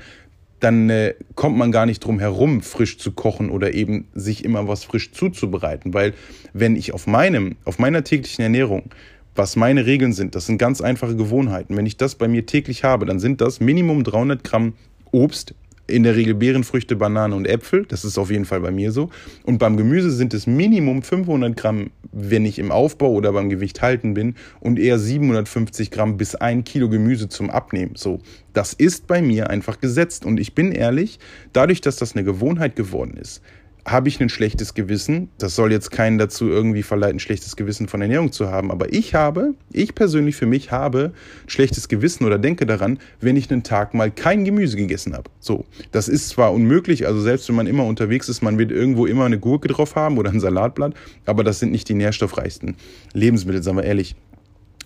dann 0.60 0.90
äh, 0.90 1.14
kommt 1.34 1.56
man 1.56 1.72
gar 1.72 1.86
nicht 1.86 2.00
drum 2.04 2.18
herum, 2.18 2.62
frisch 2.62 2.98
zu 2.98 3.12
kochen 3.12 3.50
oder 3.50 3.74
eben 3.74 4.08
sich 4.14 4.44
immer 4.44 4.68
was 4.68 4.84
frisch 4.84 5.12
zuzubereiten. 5.12 5.94
Weil 5.94 6.14
wenn 6.52 6.76
ich 6.76 6.92
auf 6.92 7.06
meinem, 7.06 7.56
auf 7.64 7.78
meiner 7.78 8.04
täglichen 8.04 8.42
Ernährung, 8.42 8.90
was 9.34 9.54
meine 9.54 9.86
Regeln 9.86 10.12
sind, 10.12 10.34
das 10.34 10.46
sind 10.46 10.58
ganz 10.58 10.80
einfache 10.80 11.14
Gewohnheiten. 11.14 11.76
Wenn 11.76 11.86
ich 11.86 11.96
das 11.96 12.16
bei 12.16 12.26
mir 12.26 12.44
täglich 12.44 12.82
habe, 12.82 13.06
dann 13.06 13.20
sind 13.20 13.40
das 13.40 13.60
Minimum 13.60 14.02
300 14.02 14.42
Gramm 14.42 14.74
Obst, 15.12 15.54
in 15.88 16.02
der 16.02 16.16
Regel 16.16 16.34
Beerenfrüchte, 16.34 16.96
Bananen 16.96 17.34
und 17.34 17.46
Äpfel. 17.46 17.86
Das 17.86 18.04
ist 18.04 18.18
auf 18.18 18.30
jeden 18.30 18.44
Fall 18.44 18.60
bei 18.60 18.70
mir 18.70 18.92
so. 18.92 19.10
Und 19.44 19.58
beim 19.58 19.76
Gemüse 19.76 20.10
sind 20.10 20.34
es 20.34 20.46
Minimum 20.46 21.02
500 21.02 21.56
Gramm, 21.56 21.90
wenn 22.12 22.44
ich 22.44 22.58
im 22.58 22.70
Aufbau 22.70 23.10
oder 23.12 23.32
beim 23.32 23.48
Gewicht 23.48 23.82
halten 23.82 24.14
bin, 24.14 24.34
und 24.60 24.78
eher 24.78 24.98
750 24.98 25.90
Gramm 25.90 26.16
bis 26.16 26.34
ein 26.34 26.64
Kilo 26.64 26.88
Gemüse 26.88 27.28
zum 27.28 27.50
Abnehmen. 27.50 27.94
So, 27.96 28.20
das 28.52 28.72
ist 28.72 29.06
bei 29.06 29.22
mir 29.22 29.50
einfach 29.50 29.80
gesetzt. 29.80 30.24
Und 30.24 30.40
ich 30.40 30.54
bin 30.54 30.72
ehrlich, 30.72 31.18
dadurch, 31.52 31.80
dass 31.80 31.96
das 31.96 32.14
eine 32.14 32.24
Gewohnheit 32.24 32.76
geworden 32.76 33.16
ist, 33.16 33.42
habe 33.90 34.08
ich 34.08 34.20
ein 34.20 34.28
schlechtes 34.28 34.74
Gewissen. 34.74 35.30
Das 35.38 35.54
soll 35.54 35.72
jetzt 35.72 35.90
keinen 35.90 36.18
dazu 36.18 36.48
irgendwie 36.48 36.82
verleiten, 36.82 37.18
schlechtes 37.18 37.56
Gewissen 37.56 37.88
von 37.88 38.02
Ernährung 38.02 38.32
zu 38.32 38.50
haben. 38.50 38.70
Aber 38.70 38.92
ich 38.92 39.14
habe, 39.14 39.54
ich 39.72 39.94
persönlich 39.94 40.36
für 40.36 40.46
mich 40.46 40.70
habe 40.70 41.12
schlechtes 41.46 41.88
Gewissen 41.88 42.24
oder 42.24 42.38
denke 42.38 42.66
daran, 42.66 42.98
wenn 43.20 43.36
ich 43.36 43.50
einen 43.50 43.62
Tag 43.62 43.94
mal 43.94 44.10
kein 44.10 44.44
Gemüse 44.44 44.76
gegessen 44.76 45.14
habe. 45.14 45.30
So, 45.40 45.64
das 45.92 46.08
ist 46.08 46.28
zwar 46.28 46.52
unmöglich, 46.52 47.06
also 47.06 47.20
selbst 47.20 47.48
wenn 47.48 47.56
man 47.56 47.66
immer 47.66 47.84
unterwegs 47.84 48.28
ist, 48.28 48.42
man 48.42 48.58
wird 48.58 48.70
irgendwo 48.70 49.06
immer 49.06 49.24
eine 49.24 49.38
Gurke 49.38 49.68
drauf 49.68 49.96
haben 49.96 50.18
oder 50.18 50.30
ein 50.30 50.40
Salatblatt, 50.40 50.94
aber 51.26 51.44
das 51.44 51.58
sind 51.58 51.72
nicht 51.72 51.88
die 51.88 51.94
nährstoffreichsten 51.94 52.76
Lebensmittel, 53.12 53.62
sagen 53.62 53.78
wir 53.78 53.84
ehrlich. 53.84 54.16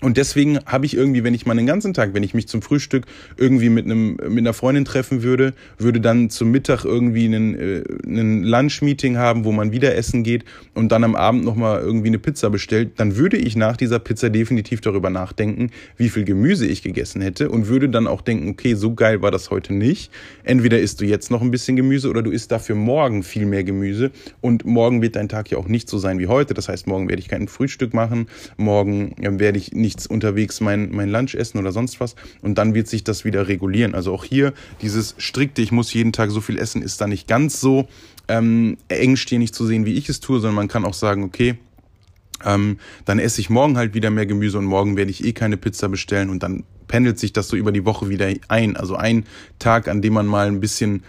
Und 0.02 0.16
deswegen 0.16 0.58
habe 0.66 0.84
ich 0.84 0.96
irgendwie, 0.96 1.22
wenn 1.22 1.32
ich 1.32 1.46
mal 1.46 1.56
einen 1.56 1.66
ganzen 1.66 1.94
Tag, 1.94 2.12
wenn 2.12 2.24
ich 2.24 2.34
mich 2.34 2.48
zum 2.48 2.60
Frühstück 2.60 3.06
irgendwie 3.36 3.68
mit 3.68 3.86
einem 3.86 4.16
mit 4.16 4.38
einer 4.38 4.52
Freundin 4.52 4.84
treffen 4.84 5.22
würde, 5.22 5.54
würde 5.78 6.00
dann 6.00 6.28
zum 6.28 6.50
Mittag 6.50 6.84
irgendwie 6.84 7.24
einen, 7.26 7.54
äh, 7.54 7.84
einen 8.04 8.42
Lunch-Meeting 8.42 9.16
haben, 9.16 9.44
wo 9.44 9.52
man 9.52 9.70
wieder 9.70 9.94
essen 9.94 10.24
geht 10.24 10.44
und 10.74 10.90
dann 10.90 11.04
am 11.04 11.14
Abend 11.14 11.44
nochmal 11.44 11.80
irgendwie 11.80 12.08
eine 12.08 12.18
Pizza 12.18 12.50
bestellt, 12.50 12.94
dann 12.96 13.16
würde 13.16 13.36
ich 13.36 13.54
nach 13.54 13.76
dieser 13.76 14.00
Pizza 14.00 14.28
definitiv 14.28 14.80
darüber 14.80 15.08
nachdenken, 15.08 15.70
wie 15.96 16.08
viel 16.08 16.24
Gemüse 16.24 16.66
ich 16.66 16.82
gegessen 16.82 17.22
hätte 17.22 17.48
und 17.48 17.68
würde 17.68 17.88
dann 17.88 18.08
auch 18.08 18.22
denken, 18.22 18.48
okay, 18.48 18.74
so 18.74 18.94
geil 18.94 19.22
war 19.22 19.30
das 19.30 19.50
heute 19.50 19.72
nicht. 19.72 20.10
Entweder 20.42 20.80
isst 20.80 21.00
du 21.00 21.04
jetzt 21.04 21.30
noch 21.30 21.42
ein 21.42 21.52
bisschen 21.52 21.76
Gemüse 21.76 22.10
oder 22.10 22.22
du 22.22 22.32
isst 22.32 22.50
dafür 22.50 22.74
morgen 22.74 23.22
viel 23.22 23.46
mehr 23.46 23.62
Gemüse 23.62 24.10
und 24.40 24.64
morgen 24.64 25.00
wird 25.00 25.14
dein 25.14 25.28
Tag 25.28 25.48
ja 25.52 25.58
auch 25.58 25.68
nicht 25.68 25.88
so 25.88 25.98
sein 25.98 26.18
wie 26.18 26.26
heute. 26.26 26.54
Das 26.54 26.68
heißt, 26.68 26.88
morgen 26.88 27.08
werde 27.08 27.20
ich 27.20 27.28
kein 27.28 27.46
Frühstück 27.46 27.94
machen, 27.94 28.26
morgen 28.56 29.12
äh, 29.22 29.38
werde 29.38 29.58
ich 29.58 29.72
nicht 29.72 29.91
nichts 29.92 30.06
unterwegs 30.06 30.60
mein, 30.60 30.90
mein 30.90 31.10
Lunch 31.10 31.34
essen 31.34 31.58
oder 31.58 31.72
sonst 31.72 32.00
was. 32.00 32.14
Und 32.40 32.56
dann 32.56 32.74
wird 32.74 32.88
sich 32.88 33.04
das 33.04 33.24
wieder 33.24 33.48
regulieren. 33.48 33.94
Also 33.94 34.12
auch 34.14 34.24
hier 34.24 34.54
dieses 34.80 35.14
strikte, 35.18 35.60
ich 35.60 35.72
muss 35.72 35.92
jeden 35.92 36.12
Tag 36.12 36.30
so 36.30 36.40
viel 36.40 36.58
essen, 36.58 36.82
ist 36.82 37.00
da 37.00 37.06
nicht 37.06 37.28
ganz 37.28 37.60
so 37.60 37.88
ähm, 38.28 38.78
engstirnig 38.88 39.52
zu 39.52 39.66
sehen, 39.66 39.84
wie 39.84 39.94
ich 39.94 40.08
es 40.08 40.20
tue, 40.20 40.40
sondern 40.40 40.56
man 40.56 40.68
kann 40.68 40.84
auch 40.84 40.94
sagen, 40.94 41.24
okay, 41.24 41.58
ähm, 42.44 42.78
dann 43.04 43.18
esse 43.18 43.40
ich 43.40 43.50
morgen 43.50 43.76
halt 43.76 43.94
wieder 43.94 44.10
mehr 44.10 44.26
Gemüse 44.26 44.58
und 44.58 44.64
morgen 44.64 44.96
werde 44.96 45.10
ich 45.10 45.24
eh 45.24 45.32
keine 45.32 45.56
Pizza 45.56 45.88
bestellen 45.88 46.30
und 46.30 46.42
dann 46.42 46.64
pendelt 46.88 47.18
sich 47.18 47.32
das 47.32 47.48
so 47.48 47.56
über 47.56 47.72
die 47.72 47.84
Woche 47.84 48.08
wieder 48.08 48.32
ein. 48.48 48.76
Also 48.76 48.96
ein 48.96 49.24
Tag, 49.58 49.88
an 49.88 50.02
dem 50.02 50.14
man 50.14 50.26
mal 50.26 50.46
ein 50.46 50.60
bisschen 50.60 51.02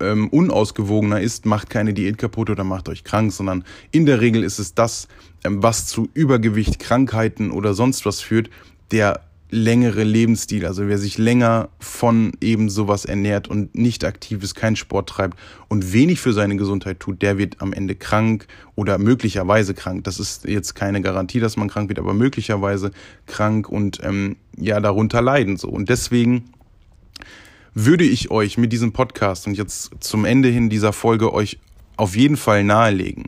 ähm, 0.00 0.28
unausgewogener 0.28 1.20
ist, 1.20 1.46
macht 1.46 1.70
keine 1.70 1.94
Diät 1.94 2.18
kaputt 2.18 2.50
oder 2.50 2.64
macht 2.64 2.88
euch 2.88 3.04
krank, 3.04 3.32
sondern 3.32 3.64
in 3.90 4.06
der 4.06 4.20
Regel 4.20 4.42
ist 4.42 4.58
es 4.58 4.74
das, 4.74 5.08
ähm, 5.44 5.62
was 5.62 5.86
zu 5.86 6.08
Übergewicht, 6.14 6.78
Krankheiten 6.78 7.50
oder 7.50 7.74
sonst 7.74 8.06
was 8.06 8.20
führt, 8.20 8.50
der 8.90 9.20
längere 9.48 10.02
Lebensstil, 10.02 10.66
also 10.66 10.88
wer 10.88 10.98
sich 10.98 11.18
länger 11.18 11.68
von 11.78 12.32
eben 12.40 12.68
sowas 12.68 13.04
ernährt 13.04 13.46
und 13.46 13.76
nicht 13.76 14.04
aktiv 14.04 14.42
ist, 14.42 14.54
keinen 14.54 14.74
Sport 14.74 15.08
treibt 15.08 15.38
und 15.68 15.92
wenig 15.92 16.20
für 16.20 16.32
seine 16.32 16.56
Gesundheit 16.56 16.98
tut, 16.98 17.22
der 17.22 17.38
wird 17.38 17.60
am 17.60 17.72
Ende 17.72 17.94
krank 17.94 18.48
oder 18.74 18.98
möglicherweise 18.98 19.72
krank. 19.74 20.02
Das 20.04 20.18
ist 20.18 20.46
jetzt 20.46 20.74
keine 20.74 21.00
Garantie, 21.00 21.38
dass 21.38 21.56
man 21.56 21.68
krank 21.68 21.88
wird, 21.88 22.00
aber 22.00 22.12
möglicherweise 22.12 22.90
krank 23.26 23.68
und 23.68 24.00
ähm, 24.02 24.36
ja 24.56 24.80
darunter 24.80 25.22
leiden 25.22 25.56
so. 25.56 25.68
Und 25.68 25.88
deswegen 25.88 26.50
würde 27.78 28.04
ich 28.04 28.30
euch 28.30 28.56
mit 28.56 28.72
diesem 28.72 28.92
Podcast 28.92 29.46
und 29.46 29.54
jetzt 29.54 29.90
zum 30.00 30.24
Ende 30.24 30.48
hin 30.48 30.70
dieser 30.70 30.94
Folge 30.94 31.34
euch 31.34 31.58
auf 31.98 32.16
jeden 32.16 32.38
Fall 32.38 32.64
nahelegen. 32.64 33.24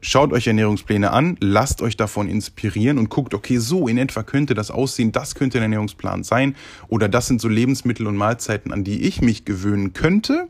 Schaut 0.00 0.32
euch 0.32 0.48
Ernährungspläne 0.48 1.12
an, 1.12 1.36
lasst 1.38 1.80
euch 1.80 1.96
davon 1.96 2.28
inspirieren 2.28 2.98
und 2.98 3.08
guckt, 3.08 3.34
okay, 3.34 3.58
so 3.58 3.86
in 3.86 3.96
etwa 3.96 4.24
könnte 4.24 4.54
das 4.54 4.72
aussehen, 4.72 5.12
das 5.12 5.36
könnte 5.36 5.58
ein 5.58 5.62
Ernährungsplan 5.62 6.24
sein 6.24 6.56
oder 6.88 7.08
das 7.08 7.28
sind 7.28 7.40
so 7.40 7.46
Lebensmittel 7.46 8.08
und 8.08 8.16
Mahlzeiten, 8.16 8.72
an 8.72 8.82
die 8.82 9.02
ich 9.02 9.22
mich 9.22 9.44
gewöhnen 9.44 9.92
könnte, 9.92 10.48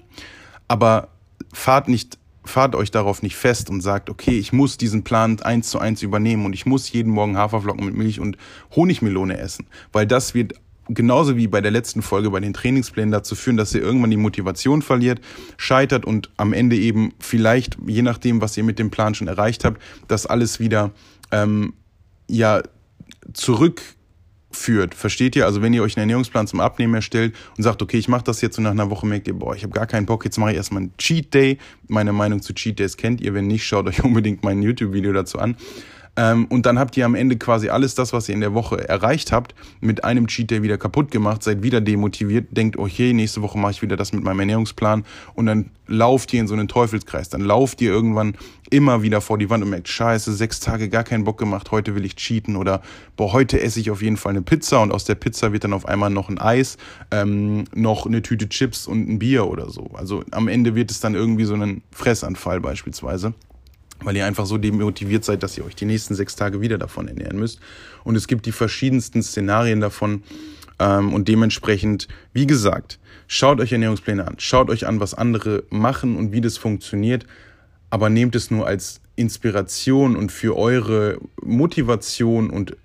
aber 0.66 1.08
fahrt 1.52 1.88
nicht 1.88 2.18
fahrt 2.46 2.74
euch 2.74 2.90
darauf 2.90 3.22
nicht 3.22 3.36
fest 3.36 3.68
und 3.68 3.82
sagt, 3.82 4.08
okay, 4.08 4.38
ich 4.38 4.54
muss 4.54 4.78
diesen 4.78 5.04
Plan 5.04 5.38
eins 5.42 5.68
zu 5.68 5.78
eins 5.78 6.00
übernehmen 6.02 6.46
und 6.46 6.54
ich 6.54 6.64
muss 6.64 6.90
jeden 6.90 7.12
Morgen 7.12 7.36
Haferflocken 7.36 7.84
mit 7.84 7.94
Milch 7.94 8.20
und 8.20 8.38
Honigmelone 8.74 9.36
essen, 9.36 9.66
weil 9.92 10.06
das 10.06 10.32
wird 10.32 10.54
genauso 10.88 11.36
wie 11.36 11.46
bei 11.46 11.60
der 11.60 11.70
letzten 11.70 12.02
Folge 12.02 12.30
bei 12.30 12.40
den 12.40 12.52
Trainingsplänen 12.52 13.10
dazu 13.10 13.34
führen, 13.34 13.56
dass 13.56 13.74
ihr 13.74 13.82
irgendwann 13.82 14.10
die 14.10 14.16
Motivation 14.16 14.82
verliert, 14.82 15.20
scheitert 15.56 16.04
und 16.04 16.30
am 16.36 16.52
Ende 16.52 16.76
eben 16.76 17.12
vielleicht, 17.18 17.76
je 17.86 18.02
nachdem, 18.02 18.40
was 18.40 18.56
ihr 18.56 18.64
mit 18.64 18.78
dem 18.78 18.90
Plan 18.90 19.14
schon 19.14 19.28
erreicht 19.28 19.64
habt, 19.64 19.80
das 20.08 20.26
alles 20.26 20.60
wieder 20.60 20.90
ähm, 21.30 21.74
ja 22.28 22.62
zurückführt. 23.32 24.94
Versteht 24.94 25.36
ihr? 25.36 25.46
Also 25.46 25.62
wenn 25.62 25.74
ihr 25.74 25.82
euch 25.82 25.96
einen 25.96 26.04
Ernährungsplan 26.04 26.46
zum 26.46 26.60
Abnehmen 26.60 26.94
erstellt 26.94 27.34
und 27.56 27.62
sagt, 27.62 27.82
okay, 27.82 27.98
ich 27.98 28.08
mache 28.08 28.24
das 28.24 28.40
jetzt 28.40 28.58
und 28.58 28.64
nach 28.64 28.70
einer 28.70 28.90
Woche 28.90 29.06
merkt 29.06 29.28
ihr, 29.28 29.34
boah, 29.34 29.54
ich 29.54 29.62
habe 29.62 29.72
gar 29.72 29.86
keinen 29.86 30.06
Bock, 30.06 30.24
jetzt 30.24 30.38
mache 30.38 30.52
ich 30.52 30.56
erstmal 30.56 30.82
einen 30.82 30.96
Cheat 30.96 31.34
Day. 31.34 31.58
Meine 31.86 32.12
Meinung 32.12 32.42
zu 32.42 32.54
Cheat 32.54 32.78
Days 32.78 32.96
kennt 32.96 33.20
ihr, 33.20 33.34
wenn 33.34 33.46
nicht, 33.46 33.66
schaut 33.66 33.86
euch 33.86 34.02
unbedingt 34.04 34.42
mein 34.42 34.62
YouTube-Video 34.62 35.12
dazu 35.12 35.38
an. 35.38 35.56
Ähm, 36.18 36.46
und 36.46 36.66
dann 36.66 36.80
habt 36.80 36.96
ihr 36.96 37.06
am 37.06 37.14
Ende 37.14 37.36
quasi 37.36 37.68
alles 37.68 37.94
das, 37.94 38.12
was 38.12 38.28
ihr 38.28 38.34
in 38.34 38.40
der 38.40 38.52
Woche 38.52 38.88
erreicht 38.88 39.30
habt, 39.30 39.54
mit 39.80 40.02
einem 40.02 40.26
Cheat 40.26 40.50
Day 40.50 40.62
wieder 40.64 40.76
kaputt 40.76 41.12
gemacht, 41.12 41.44
seid 41.44 41.62
wieder 41.62 41.80
demotiviert, 41.80 42.48
denkt, 42.50 42.76
okay, 42.76 43.12
nächste 43.12 43.40
Woche 43.40 43.56
mache 43.56 43.70
ich 43.70 43.82
wieder 43.82 43.96
das 43.96 44.12
mit 44.12 44.24
meinem 44.24 44.40
Ernährungsplan 44.40 45.04
und 45.34 45.46
dann 45.46 45.70
lauft 45.86 46.34
ihr 46.34 46.40
in 46.40 46.48
so 46.48 46.54
einen 46.54 46.66
Teufelskreis. 46.66 47.28
Dann 47.28 47.42
lauft 47.42 47.80
ihr 47.80 47.92
irgendwann 47.92 48.34
immer 48.68 49.02
wieder 49.02 49.20
vor 49.20 49.38
die 49.38 49.48
Wand 49.48 49.62
und 49.62 49.70
merkt, 49.70 49.88
scheiße, 49.88 50.34
sechs 50.34 50.58
Tage 50.58 50.88
gar 50.88 51.04
keinen 51.04 51.22
Bock 51.22 51.38
gemacht, 51.38 51.70
heute 51.70 51.94
will 51.94 52.04
ich 52.04 52.16
cheaten 52.16 52.56
oder 52.56 52.82
boah, 53.16 53.32
heute 53.32 53.60
esse 53.60 53.78
ich 53.78 53.92
auf 53.92 54.02
jeden 54.02 54.16
Fall 54.16 54.30
eine 54.30 54.42
Pizza 54.42 54.82
und 54.82 54.90
aus 54.90 55.04
der 55.04 55.14
Pizza 55.14 55.52
wird 55.52 55.62
dann 55.62 55.72
auf 55.72 55.86
einmal 55.86 56.10
noch 56.10 56.28
ein 56.28 56.38
Eis, 56.38 56.78
ähm, 57.12 57.64
noch 57.76 58.06
eine 58.06 58.22
Tüte 58.22 58.48
Chips 58.48 58.88
und 58.88 59.08
ein 59.08 59.20
Bier 59.20 59.46
oder 59.46 59.70
so. 59.70 59.90
Also 59.94 60.24
am 60.32 60.48
Ende 60.48 60.74
wird 60.74 60.90
es 60.90 60.98
dann 60.98 61.14
irgendwie 61.14 61.44
so 61.44 61.54
ein 61.54 61.82
Fressanfall 61.92 62.60
beispielsweise. 62.60 63.34
Weil 64.02 64.16
ihr 64.16 64.26
einfach 64.26 64.46
so 64.46 64.58
demotiviert 64.58 65.24
seid, 65.24 65.42
dass 65.42 65.56
ihr 65.58 65.64
euch 65.64 65.74
die 65.76 65.84
nächsten 65.84 66.14
sechs 66.14 66.36
Tage 66.36 66.60
wieder 66.60 66.78
davon 66.78 67.08
ernähren 67.08 67.38
müsst. 67.38 67.60
Und 68.04 68.16
es 68.16 68.26
gibt 68.26 68.46
die 68.46 68.52
verschiedensten 68.52 69.22
Szenarien 69.22 69.80
davon. 69.80 70.22
Ähm, 70.78 71.12
und 71.12 71.28
dementsprechend, 71.28 72.08
wie 72.32 72.46
gesagt, 72.46 72.98
schaut 73.26 73.60
euch 73.60 73.72
Ernährungspläne 73.72 74.26
an, 74.26 74.36
schaut 74.38 74.70
euch 74.70 74.86
an, 74.86 75.00
was 75.00 75.14
andere 75.14 75.64
machen 75.70 76.16
und 76.16 76.32
wie 76.32 76.40
das 76.40 76.56
funktioniert, 76.56 77.26
aber 77.90 78.10
nehmt 78.10 78.36
es 78.36 78.50
nur 78.50 78.66
als 78.66 79.00
Inspiration 79.16 80.16
und 80.16 80.30
für 80.30 80.56
eure 80.56 81.18
Motivation 81.42 82.50
und 82.50 82.76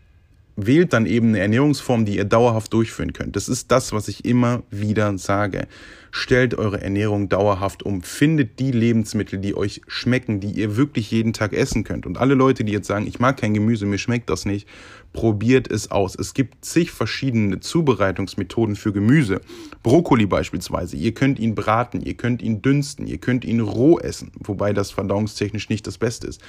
wählt 0.56 0.93
dann 0.93 1.06
eben 1.06 1.30
eine 1.30 1.39
Ernährungsform, 1.39 2.06
die 2.06 2.17
ihr 2.17 2.26
dauerhaft 2.26 2.73
durchführen 2.73 3.13
könnt. 3.13 3.36
Das 3.36 3.49
ist 3.49 3.71
das, 3.71 3.91
was 3.91 4.08
ich 4.08 4.26
immer 4.26 4.63
wieder 4.69 5.17
sage. 5.17 5.67
Stellt 6.15 6.54
eure 6.54 6.80
Ernährung 6.80 7.28
dauerhaft 7.28 7.82
um. 7.82 8.04
Findet 8.04 8.60
die 8.60 8.69
Lebensmittel, 8.69 9.39
die 9.39 9.58
euch 9.58 9.82
schmecken, 9.88 10.39
die 10.39 10.52
ihr 10.52 10.78
wirklich 10.78 11.10
jeden 11.10 11.34
Tag 11.34 11.54
essen 11.54 11.84
könnt. 11.84 12.06
Und 12.06 12.19
alle 12.19 12.36
Leute, 12.36 12.63
die 12.63 12.71
jetzt 12.71 12.86
sagen, 12.86 13.08
ich 13.08 13.19
mag 13.19 13.38
kein 13.38 13.56
Gemüse, 13.56 13.88
mir 13.88 13.97
schmeckt 13.97 14.30
das 14.30 14.45
nicht, 14.45 14.67
probiert 15.12 15.71
es 15.71 15.89
aus. 15.89 16.13
Es 16.13 16.36
gibt 16.36 16.63
zig 16.65 16.91
verschiedene 16.91 17.62
Zubereitungsmethoden 17.62 18.76
für 18.76 18.93
Gemüse. 18.93 19.41
Brokkoli 19.82 20.28
beispielsweise. 20.28 20.97
Ihr 20.97 21.15
könnt 21.15 21.39
ihn 21.39 21.56
braten, 21.56 21.99
ihr 21.99 22.13
könnt 22.13 22.43
ihn 22.43 22.62
dünsten, 22.62 23.08
ihr 23.08 23.17
könnt 23.17 23.43
ihn 23.43 23.60
roh 23.60 23.97
essen, 23.97 24.32
wobei 24.36 24.71
das 24.71 24.91
verdauungstechnisch 24.91 25.67
nicht 25.69 25.88
das 25.88 25.97
Beste 25.97 26.28
ist. 26.28 26.41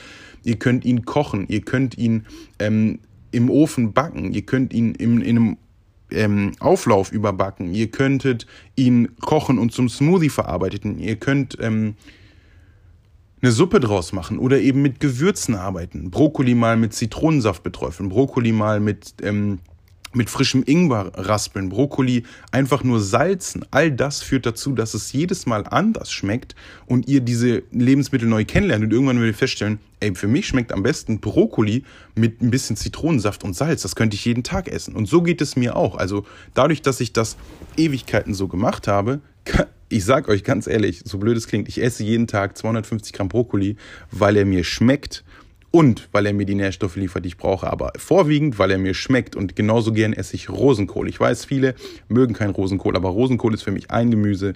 Ihr 0.42 0.56
könnt 0.56 0.84
ihn 0.84 1.06
kochen, 1.06 1.46
ihr 1.48 1.62
könnt 1.62 1.96
ihn 1.96 2.26
ähm, 2.58 2.98
im 3.30 3.48
Ofen 3.48 3.94
backen, 3.94 4.34
ihr 4.34 4.42
könnt 4.42 4.74
ihn 4.74 4.94
in, 4.94 5.22
in 5.22 5.38
einem 5.38 5.56
ähm, 6.14 6.52
Auflauf 6.60 7.12
überbacken, 7.12 7.74
ihr 7.74 7.90
könntet 7.90 8.46
ihn 8.76 9.16
kochen 9.20 9.58
und 9.58 9.72
zum 9.72 9.88
Smoothie 9.88 10.30
verarbeiten, 10.30 10.98
ihr 10.98 11.16
könnt 11.16 11.58
ähm, 11.60 11.94
eine 13.42 13.52
Suppe 13.52 13.78
draus 13.78 14.12
machen 14.12 14.38
oder 14.38 14.58
eben 14.60 14.80
mit 14.80 15.00
Gewürzen 15.00 15.54
arbeiten. 15.54 16.10
Brokkoli 16.10 16.54
mal 16.54 16.76
mit 16.76 16.94
Zitronensaft 16.94 17.62
beträufeln, 17.62 18.08
Brokkoli 18.08 18.52
mal 18.52 18.80
mit 18.80 19.14
ähm, 19.22 19.58
mit 20.14 20.30
frischem 20.30 20.62
Ingwer 20.66 21.12
raspeln, 21.14 21.68
Brokkoli 21.68 22.24
einfach 22.50 22.84
nur 22.84 23.00
salzen. 23.00 23.64
All 23.70 23.90
das 23.90 24.22
führt 24.22 24.46
dazu, 24.46 24.72
dass 24.72 24.94
es 24.94 25.12
jedes 25.12 25.46
Mal 25.46 25.66
anders 25.66 26.10
schmeckt 26.10 26.54
und 26.86 27.08
ihr 27.08 27.20
diese 27.20 27.62
Lebensmittel 27.70 28.28
neu 28.28 28.44
kennenlernt 28.44 28.84
und 28.84 28.92
irgendwann 28.92 29.16
werdet 29.16 29.34
ihr 29.34 29.38
feststellen, 29.38 29.78
ey, 30.00 30.14
für 30.14 30.28
mich 30.28 30.46
schmeckt 30.46 30.72
am 30.72 30.82
besten 30.82 31.20
Brokkoli 31.20 31.84
mit 32.14 32.42
ein 32.42 32.50
bisschen 32.50 32.76
Zitronensaft 32.76 33.44
und 33.44 33.54
Salz. 33.54 33.82
Das 33.82 33.96
könnte 33.96 34.16
ich 34.16 34.24
jeden 34.24 34.42
Tag 34.42 34.68
essen. 34.68 34.94
Und 34.94 35.06
so 35.06 35.22
geht 35.22 35.40
es 35.40 35.56
mir 35.56 35.76
auch. 35.76 35.96
Also 35.96 36.26
dadurch, 36.52 36.82
dass 36.82 37.00
ich 37.00 37.12
das 37.12 37.36
Ewigkeiten 37.76 38.34
so 38.34 38.48
gemacht 38.48 38.86
habe, 38.88 39.20
ich 39.88 40.04
sag 40.04 40.28
euch 40.28 40.44
ganz 40.44 40.66
ehrlich, 40.66 41.02
so 41.04 41.18
blöd 41.18 41.36
es 41.36 41.46
klingt, 41.46 41.68
ich 41.68 41.82
esse 41.82 42.02
jeden 42.02 42.26
Tag 42.26 42.56
250 42.56 43.12
Gramm 43.12 43.28
Brokkoli, 43.28 43.76
weil 44.10 44.36
er 44.36 44.44
mir 44.44 44.64
schmeckt 44.64 45.24
und 45.74 46.08
weil 46.12 46.24
er 46.24 46.32
mir 46.32 46.46
die 46.46 46.54
Nährstoffe 46.54 46.94
liefert, 46.94 47.24
die 47.24 47.30
ich 47.30 47.36
brauche, 47.36 47.66
aber 47.66 47.90
vorwiegend, 47.96 48.60
weil 48.60 48.70
er 48.70 48.78
mir 48.78 48.94
schmeckt 48.94 49.34
und 49.34 49.56
genauso 49.56 49.92
gern 49.92 50.12
esse 50.12 50.36
ich 50.36 50.48
Rosenkohl. 50.48 51.08
Ich 51.08 51.18
weiß, 51.18 51.46
viele 51.46 51.74
mögen 52.06 52.32
keinen 52.32 52.52
Rosenkohl, 52.52 52.94
aber 52.94 53.08
Rosenkohl 53.08 53.54
ist 53.54 53.64
für 53.64 53.72
mich 53.72 53.90
ein 53.90 54.12
Gemüse, 54.12 54.52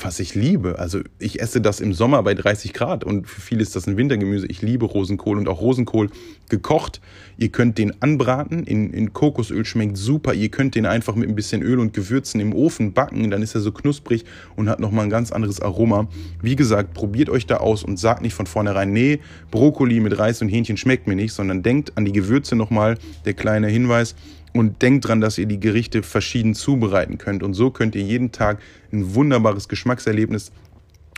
was 0.00 0.20
ich 0.20 0.34
liebe. 0.34 0.78
Also 0.78 1.00
ich 1.18 1.40
esse 1.40 1.60
das 1.60 1.80
im 1.80 1.92
Sommer 1.92 2.22
bei 2.22 2.34
30 2.34 2.72
Grad 2.72 3.04
und 3.04 3.28
für 3.28 3.40
viele 3.40 3.62
ist 3.62 3.76
das 3.76 3.86
ein 3.86 3.96
Wintergemüse. 3.96 4.46
Ich 4.46 4.62
liebe 4.62 4.86
Rosenkohl 4.86 5.38
und 5.38 5.48
auch 5.48 5.60
Rosenkohl 5.60 6.10
gekocht. 6.48 7.00
Ihr 7.36 7.50
könnt 7.50 7.78
den 7.78 8.00
anbraten, 8.02 8.64
in, 8.64 8.92
in 8.92 9.12
Kokosöl 9.12 9.64
schmeckt 9.64 9.96
super. 9.96 10.34
Ihr 10.34 10.48
könnt 10.48 10.74
den 10.74 10.86
einfach 10.86 11.14
mit 11.14 11.28
ein 11.28 11.34
bisschen 11.34 11.62
Öl 11.62 11.78
und 11.78 11.92
Gewürzen 11.92 12.40
im 12.40 12.54
Ofen 12.54 12.92
backen, 12.92 13.30
dann 13.30 13.42
ist 13.42 13.54
er 13.54 13.60
so 13.60 13.72
knusprig 13.72 14.24
und 14.56 14.68
hat 14.68 14.80
nochmal 14.80 15.04
ein 15.04 15.10
ganz 15.10 15.30
anderes 15.30 15.60
Aroma. 15.60 16.08
Wie 16.40 16.56
gesagt, 16.56 16.94
probiert 16.94 17.28
euch 17.28 17.46
da 17.46 17.58
aus 17.58 17.84
und 17.84 17.98
sagt 17.98 18.22
nicht 18.22 18.34
von 18.34 18.46
vornherein, 18.46 18.92
nee, 18.92 19.20
Brokkoli 19.50 20.00
mit 20.00 20.18
Reis 20.18 20.40
und 20.42 20.48
Hähnchen 20.48 20.76
schmeckt 20.76 21.06
mir 21.06 21.16
nicht, 21.16 21.32
sondern 21.32 21.62
denkt 21.62 21.92
an 21.96 22.04
die 22.04 22.12
Gewürze 22.12 22.56
nochmal, 22.56 22.98
der 23.24 23.34
kleine 23.34 23.68
Hinweis 23.68 24.14
und 24.52 24.82
denkt 24.82 25.08
dran, 25.08 25.20
dass 25.20 25.38
ihr 25.38 25.46
die 25.46 25.60
Gerichte 25.60 26.02
verschieden 26.02 26.54
zubereiten 26.54 27.18
könnt. 27.18 27.42
Und 27.42 27.54
so 27.54 27.70
könnt 27.70 27.94
ihr 27.94 28.02
jeden 28.02 28.32
Tag 28.32 28.60
ein 28.92 29.14
wunderbares 29.14 29.68
Geschmackserlebnis 29.68 30.52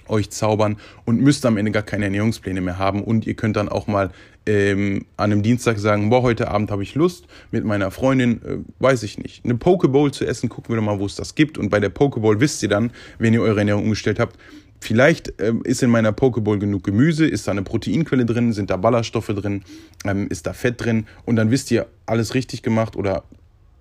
euch 0.08 0.30
zaubern 0.30 0.76
und 1.04 1.20
müsst 1.20 1.46
am 1.46 1.56
Ende 1.56 1.70
gar 1.70 1.82
keine 1.82 2.04
Ernährungspläne 2.06 2.60
mehr 2.60 2.78
haben. 2.78 3.02
Und 3.02 3.26
ihr 3.26 3.34
könnt 3.34 3.56
dann 3.56 3.68
auch 3.68 3.86
mal 3.86 4.10
ähm, 4.46 5.06
an 5.16 5.32
einem 5.32 5.42
Dienstag 5.42 5.78
sagen, 5.78 6.10
boah, 6.10 6.22
heute 6.22 6.48
Abend 6.48 6.70
habe 6.70 6.82
ich 6.82 6.94
Lust 6.94 7.26
mit 7.50 7.64
meiner 7.64 7.90
Freundin, 7.90 8.42
äh, 8.42 8.58
weiß 8.78 9.02
ich 9.02 9.18
nicht, 9.18 9.44
eine 9.44 9.54
Pokeball 9.54 10.12
zu 10.12 10.26
essen, 10.26 10.48
gucken 10.48 10.74
wir 10.74 10.76
doch 10.76 10.84
mal, 10.84 10.98
wo 10.98 11.06
es 11.06 11.16
das 11.16 11.34
gibt. 11.34 11.58
Und 11.58 11.70
bei 11.70 11.80
der 11.80 11.88
Pokeball 11.88 12.40
wisst 12.40 12.62
ihr 12.62 12.68
dann, 12.68 12.90
wenn 13.18 13.32
ihr 13.32 13.42
eure 13.42 13.60
Ernährung 13.60 13.84
umgestellt 13.84 14.20
habt, 14.20 14.36
Vielleicht 14.84 15.40
ähm, 15.40 15.62
ist 15.64 15.82
in 15.82 15.88
meiner 15.88 16.12
Pokeball 16.12 16.58
genug 16.58 16.84
Gemüse, 16.84 17.26
ist 17.26 17.48
da 17.48 17.52
eine 17.52 17.62
Proteinquelle 17.62 18.26
drin, 18.26 18.52
sind 18.52 18.68
da 18.68 18.76
Ballaststoffe 18.76 19.28
drin, 19.28 19.62
ähm, 20.04 20.28
ist 20.28 20.46
da 20.46 20.52
Fett 20.52 20.84
drin 20.84 21.06
und 21.24 21.36
dann 21.36 21.50
wisst 21.50 21.70
ihr, 21.70 21.86
alles 22.04 22.34
richtig 22.34 22.62
gemacht 22.62 22.94
oder 22.94 23.24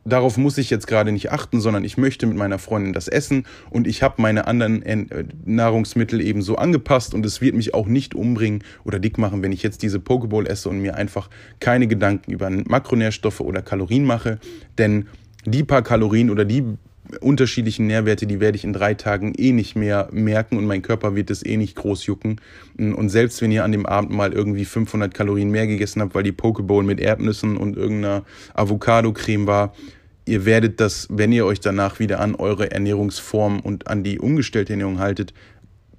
darauf 0.05 0.37
muss 0.37 0.57
ich 0.57 0.69
jetzt 0.69 0.87
gerade 0.87 1.11
nicht 1.11 1.29
achten, 1.29 1.59
sondern 1.59 1.83
ich 1.83 1.97
möchte 1.97 2.25
mit 2.25 2.37
meiner 2.37 2.57
Freundin 2.57 2.93
das 2.93 3.09
essen 3.09 3.45
und 3.69 3.85
ich 3.85 4.01
habe 4.01 4.21
meine 4.21 4.47
anderen 4.47 4.81
äh, 4.81 5.25
Nahrungsmittel 5.43 6.21
eben 6.21 6.41
so 6.41 6.55
angepasst 6.55 7.13
und 7.13 7.25
es 7.25 7.41
wird 7.41 7.53
mich 7.53 7.73
auch 7.73 7.87
nicht 7.87 8.15
umbringen 8.15 8.63
oder 8.85 8.97
dick 8.97 9.17
machen, 9.17 9.43
wenn 9.43 9.51
ich 9.51 9.61
jetzt 9.61 9.83
diese 9.83 9.99
Pokeball 9.99 10.47
esse 10.47 10.69
und 10.69 10.79
mir 10.79 10.95
einfach 10.95 11.29
keine 11.59 11.87
Gedanken 11.87 12.31
über 12.31 12.49
Makronährstoffe 12.49 13.41
oder 13.41 13.61
Kalorien 13.61 14.05
mache, 14.05 14.39
denn 14.77 15.07
die 15.43 15.65
paar 15.65 15.81
Kalorien 15.81 16.29
oder 16.29 16.45
die 16.45 16.63
unterschiedlichen 17.19 17.87
Nährwerte, 17.87 18.27
die 18.27 18.39
werde 18.39 18.57
ich 18.57 18.63
in 18.63 18.73
drei 18.73 18.93
Tagen 18.93 19.33
eh 19.37 19.51
nicht 19.51 19.75
mehr 19.75 20.09
merken 20.11 20.57
und 20.57 20.65
mein 20.65 20.81
Körper 20.81 21.15
wird 21.15 21.31
es 21.31 21.45
eh 21.45 21.57
nicht 21.57 21.75
groß 21.75 22.05
jucken. 22.05 22.39
Und 22.77 23.09
selbst 23.09 23.41
wenn 23.41 23.51
ihr 23.51 23.63
an 23.63 23.71
dem 23.71 23.85
Abend 23.85 24.11
mal 24.11 24.33
irgendwie 24.33 24.65
500 24.65 25.13
Kalorien 25.13 25.49
mehr 25.49 25.67
gegessen 25.67 26.01
habt, 26.01 26.15
weil 26.15 26.23
die 26.23 26.31
Pokeball 26.31 26.83
mit 26.83 26.99
Erdnüssen 26.99 27.57
und 27.57 27.77
irgendeiner 27.77 28.23
Avocado-Creme 28.53 29.47
war, 29.47 29.73
ihr 30.25 30.45
werdet 30.45 30.79
das, 30.79 31.07
wenn 31.09 31.31
ihr 31.31 31.45
euch 31.45 31.59
danach 31.59 31.99
wieder 31.99 32.19
an 32.19 32.35
eure 32.35 32.71
Ernährungsform 32.71 33.59
und 33.59 33.87
an 33.87 34.03
die 34.03 34.19
umgestellte 34.19 34.73
Ernährung 34.73 34.99
haltet, 34.99 35.33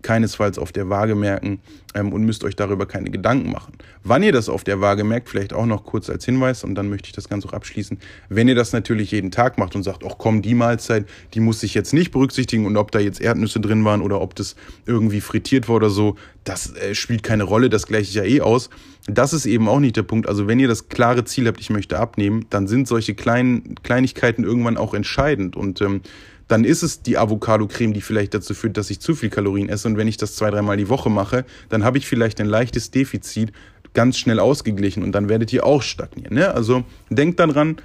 keinesfalls 0.04 0.58
auf 0.58 0.70
der 0.70 0.88
Waage 0.88 1.16
merken 1.16 1.60
ähm, 1.94 2.12
und 2.12 2.24
müsst 2.24 2.44
euch 2.44 2.54
darüber 2.54 2.86
keine 2.86 3.10
Gedanken 3.10 3.50
machen. 3.50 3.72
Wann 4.04 4.22
ihr 4.22 4.30
das 4.30 4.48
auf 4.48 4.62
der 4.62 4.80
Waage 4.80 5.02
merkt, 5.02 5.28
vielleicht 5.28 5.52
auch 5.52 5.66
noch 5.66 5.84
kurz 5.84 6.08
als 6.08 6.24
Hinweis 6.24 6.62
und 6.62 6.76
dann 6.76 6.88
möchte 6.88 7.08
ich 7.08 7.12
das 7.12 7.28
Ganze 7.28 7.48
auch 7.48 7.52
abschließen. 7.52 7.98
Wenn 8.28 8.46
ihr 8.46 8.54
das 8.54 8.72
natürlich 8.72 9.10
jeden 9.10 9.32
Tag 9.32 9.58
macht 9.58 9.74
und 9.74 9.82
sagt, 9.82 10.04
ach 10.06 10.14
komm, 10.18 10.42
die 10.42 10.54
Mahlzeit, 10.54 11.06
die 11.32 11.40
muss 11.40 11.62
ich 11.64 11.74
jetzt 11.74 11.92
nicht 11.92 12.12
berücksichtigen 12.12 12.66
und 12.66 12.76
ob 12.76 12.92
da 12.92 13.00
jetzt 13.00 13.20
Erdnüsse 13.20 13.58
drin 13.58 13.84
waren 13.84 14.02
oder 14.02 14.20
ob 14.20 14.36
das 14.36 14.54
irgendwie 14.86 15.20
frittiert 15.20 15.68
war 15.68 15.76
oder 15.76 15.90
so, 15.90 16.16
das 16.44 16.76
äh, 16.76 16.94
spielt 16.94 17.22
keine 17.22 17.44
Rolle, 17.44 17.70
das 17.70 17.86
gleiche 17.86 18.10
ich 18.10 18.14
ja 18.14 18.24
eh 18.24 18.40
aus. 18.42 18.70
Das 19.06 19.32
ist 19.32 19.44
eben 19.44 19.68
auch 19.68 19.80
nicht 19.80 19.96
der 19.96 20.02
Punkt. 20.02 20.28
Also 20.28 20.46
wenn 20.46 20.58
ihr 20.58 20.68
das 20.68 20.88
klare 20.88 21.24
Ziel 21.24 21.46
habt, 21.46 21.60
ich 21.60 21.70
möchte 21.70 21.98
abnehmen, 21.98 22.46
dann 22.50 22.66
sind 22.66 22.88
solche 22.88 23.14
kleinen 23.14 23.74
Kleinigkeiten 23.82 24.44
irgendwann 24.44 24.78
auch 24.78 24.94
entscheidend 24.94 25.56
und 25.56 25.80
ähm, 25.80 26.00
dann 26.48 26.64
ist 26.64 26.83
es 26.83 27.02
die 27.02 27.16
Avocado-Creme, 27.16 27.94
die 27.94 28.00
vielleicht 28.00 28.35
dazu 28.35 28.54
führt, 28.54 28.76
dass 28.76 28.90
ich 28.90 29.00
zu 29.00 29.14
viel 29.14 29.30
Kalorien 29.30 29.68
esse. 29.68 29.88
Und 29.88 29.96
wenn 29.96 30.09
ich 30.09 30.16
das 30.16 30.37
zwei, 30.37 30.50
dreimal 30.50 30.76
die 30.76 30.88
Woche 30.88 31.11
mache, 31.11 31.44
dann 31.70 31.85
habe 31.85 31.98
ich 31.98 32.07
vielleicht 32.07 32.40
ein 32.40 32.46
leichtes 32.46 32.90
Defizit 32.90 33.52
ganz 33.94 34.18
schnell 34.18 34.40
ausgeglichen 34.40 35.02
und 35.02 35.12
dann 35.12 35.28
werdet 35.28 35.52
ihr 35.52 35.64
auch 35.64 35.83
stagnieren. 35.83 36.35
Ne? 36.35 36.52
Also 36.52 36.85
denkt 37.11 37.40
daran, 37.40 37.76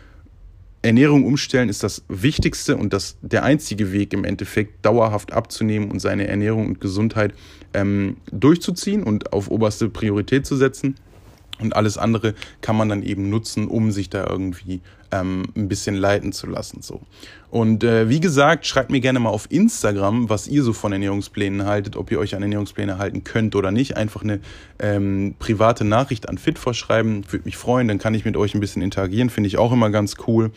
Ernährung 0.82 1.26
umstellen 1.26 1.70
ist 1.70 1.84
das 1.84 2.04
Wichtigste 2.08 2.78
und 2.78 2.94
das, 2.94 3.18
der 3.22 3.44
einzige 3.44 3.92
Weg 3.92 4.14
im 4.14 4.24
Endeffekt, 4.24 4.86
dauerhaft 4.86 5.34
abzunehmen 5.34 5.92
und 5.92 6.00
seine 6.00 6.28
Ernährung 6.28 6.68
und 6.68 6.82
Gesundheit 6.82 7.34
ähm, 7.74 8.18
durchzuziehen 8.32 9.04
und 9.04 9.34
auf 9.34 9.52
oberste 9.52 9.90
Priorität 9.90 10.46
zu 10.46 10.56
setzen. 10.56 10.96
Und 11.60 11.76
alles 11.76 11.98
andere 11.98 12.34
kann 12.62 12.78
man 12.78 12.88
dann 12.88 13.04
eben 13.04 13.30
nutzen, 13.30 13.68
um 13.68 13.92
sich 13.92 14.10
da 14.10 14.26
irgendwie 14.26 14.80
ähm, 15.12 15.46
ein 15.56 15.68
bisschen 15.68 15.96
leiten 15.96 16.32
zu 16.32 16.48
lassen. 16.48 16.82
So. 16.82 17.02
Und 17.52 17.84
äh, 17.84 18.10
wie 18.10 18.20
gesagt, 18.20 18.68
schreibt 18.68 18.92
mir 18.92 19.00
gerne 19.00 19.20
mal 19.20 19.30
auf 19.30 19.48
Instagram, 19.50 20.30
was 20.30 20.48
ihr 20.48 20.64
so 20.64 20.72
von 20.72 20.92
Ernährungsplänen 20.92 21.66
haltet, 21.66 21.96
ob 21.96 22.12
ihr 22.12 22.20
euch 22.20 22.36
an 22.36 22.44
Ernährungspläne 22.44 23.00
halten 23.00 23.24
könnt 23.24 23.56
oder 23.56 23.72
nicht. 23.72 23.98
Einfach 23.98 24.22
eine 24.22 24.40
ähm, 24.78 25.36
private 25.40 25.84
Nachricht 25.84 26.30
an 26.30 26.38
Fitfor 26.38 26.74
schreiben, 26.74 27.24
würde 27.30 27.46
mich 27.46 27.58
freuen, 27.58 27.88
dann 27.88 27.98
kann 27.98 28.14
ich 28.14 28.24
mit 28.24 28.38
euch 28.38 28.54
ein 28.54 28.60
bisschen 28.60 28.82
interagieren, 28.82 29.30
finde 29.30 29.48
ich 29.48 29.58
auch 29.58 29.72
immer 29.72 29.90
ganz 29.90 30.16
cool. 30.28 30.52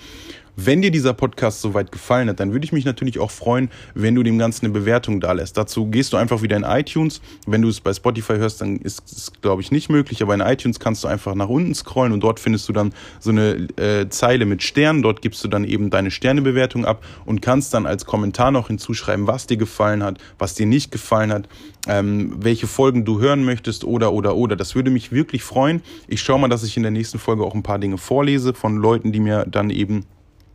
Wenn 0.56 0.82
dir 0.82 0.90
dieser 0.90 1.14
Podcast 1.14 1.62
soweit 1.62 1.90
gefallen 1.92 2.28
hat, 2.28 2.38
dann 2.38 2.52
würde 2.52 2.66
ich 2.66 2.72
mich 2.72 2.84
natürlich 2.84 3.18
auch 3.18 3.30
freuen, 3.30 3.70
wenn 3.94 4.14
du 4.14 4.22
dem 4.22 4.38
Ganzen 4.38 4.66
eine 4.66 4.74
Bewertung 4.74 5.18
da 5.18 5.32
lässt. 5.32 5.56
Dazu 5.56 5.86
gehst 5.86 6.12
du 6.12 6.18
einfach 6.18 6.42
wieder 6.42 6.58
in 6.58 6.64
iTunes. 6.64 7.22
Wenn 7.46 7.62
du 7.62 7.68
es 7.68 7.80
bei 7.80 7.94
Spotify 7.94 8.34
hörst, 8.34 8.60
dann 8.60 8.76
ist 8.76 9.02
es, 9.10 9.32
glaube 9.40 9.62
ich, 9.62 9.70
nicht 9.70 9.88
möglich. 9.88 10.22
Aber 10.22 10.34
in 10.34 10.40
iTunes 10.40 10.78
kannst 10.78 11.04
du 11.04 11.08
einfach 11.08 11.34
nach 11.34 11.48
unten 11.48 11.74
scrollen 11.74 12.12
und 12.12 12.20
dort 12.20 12.38
findest 12.38 12.68
du 12.68 12.74
dann 12.74 12.92
so 13.18 13.30
eine 13.30 13.66
äh, 13.76 14.10
Zeile 14.10 14.44
mit 14.44 14.62
Sternen. 14.62 15.02
Dort 15.02 15.22
gibst 15.22 15.42
du 15.42 15.48
dann 15.48 15.64
eben 15.64 15.88
deine 15.88 16.10
Sternebewertung 16.10 16.84
ab 16.84 17.02
und 17.24 17.40
kannst 17.40 17.72
dann 17.72 17.86
als 17.86 18.04
Kommentar 18.04 18.50
noch 18.50 18.68
hinzuschreiben, 18.68 19.26
was 19.26 19.46
dir 19.46 19.56
gefallen 19.56 20.02
hat, 20.02 20.18
was 20.38 20.54
dir 20.54 20.66
nicht 20.66 20.92
gefallen 20.92 21.32
hat, 21.32 21.48
ähm, 21.88 22.34
welche 22.40 22.66
Folgen 22.66 23.06
du 23.06 23.20
hören 23.20 23.44
möchtest 23.44 23.84
oder, 23.84 24.12
oder, 24.12 24.36
oder. 24.36 24.56
Das 24.56 24.74
würde 24.74 24.90
mich 24.90 25.12
wirklich 25.12 25.42
freuen. 25.42 25.80
Ich 26.08 26.20
schaue 26.20 26.38
mal, 26.38 26.48
dass 26.48 26.62
ich 26.62 26.76
in 26.76 26.82
der 26.82 26.92
nächsten 26.92 27.18
Folge 27.18 27.42
auch 27.42 27.54
ein 27.54 27.62
paar 27.62 27.78
Dinge 27.78 27.96
vorlese 27.96 28.52
von 28.52 28.76
Leuten, 28.76 29.12
die 29.12 29.20
mir 29.20 29.46
dann 29.46 29.70
eben 29.70 30.04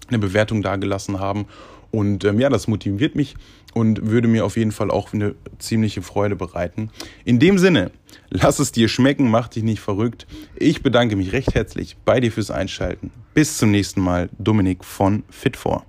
eine 0.07 0.19
Bewertung 0.19 0.61
dagelassen 0.61 1.19
haben. 1.19 1.45
Und 1.91 2.25
ähm, 2.25 2.39
ja, 2.39 2.49
das 2.49 2.67
motiviert 2.67 3.15
mich. 3.15 3.35
und 3.73 4.09
würde 4.09 4.27
mir 4.27 4.43
auf 4.43 4.57
jeden 4.57 4.71
Fall 4.71 4.89
auch 4.89 5.13
eine 5.13 5.35
ziemliche 5.59 6.01
Freude 6.01 6.35
bereiten. 6.35 6.89
In 7.25 7.39
dem 7.39 7.59
Sinne, 7.59 7.91
lass 8.29 8.59
es 8.59 8.71
dir 8.71 8.87
schmecken, 8.87 9.29
mach 9.29 9.49
dich 9.49 9.63
nicht 9.63 9.81
verrückt. 9.81 10.25
Ich 10.55 10.81
bedanke 10.81 11.15
mich 11.15 11.31
recht 11.31 11.53
herzlich 11.53 11.95
bei 12.03 12.19
dir 12.19 12.31
fürs 12.31 12.49
Einschalten. 12.49 13.11
Bis 13.35 13.57
zum 13.57 13.69
nächsten 13.69 14.01
Mal, 14.01 14.29
Dominik 14.39 14.83
von 14.83 15.23
Fit4. 15.31 15.83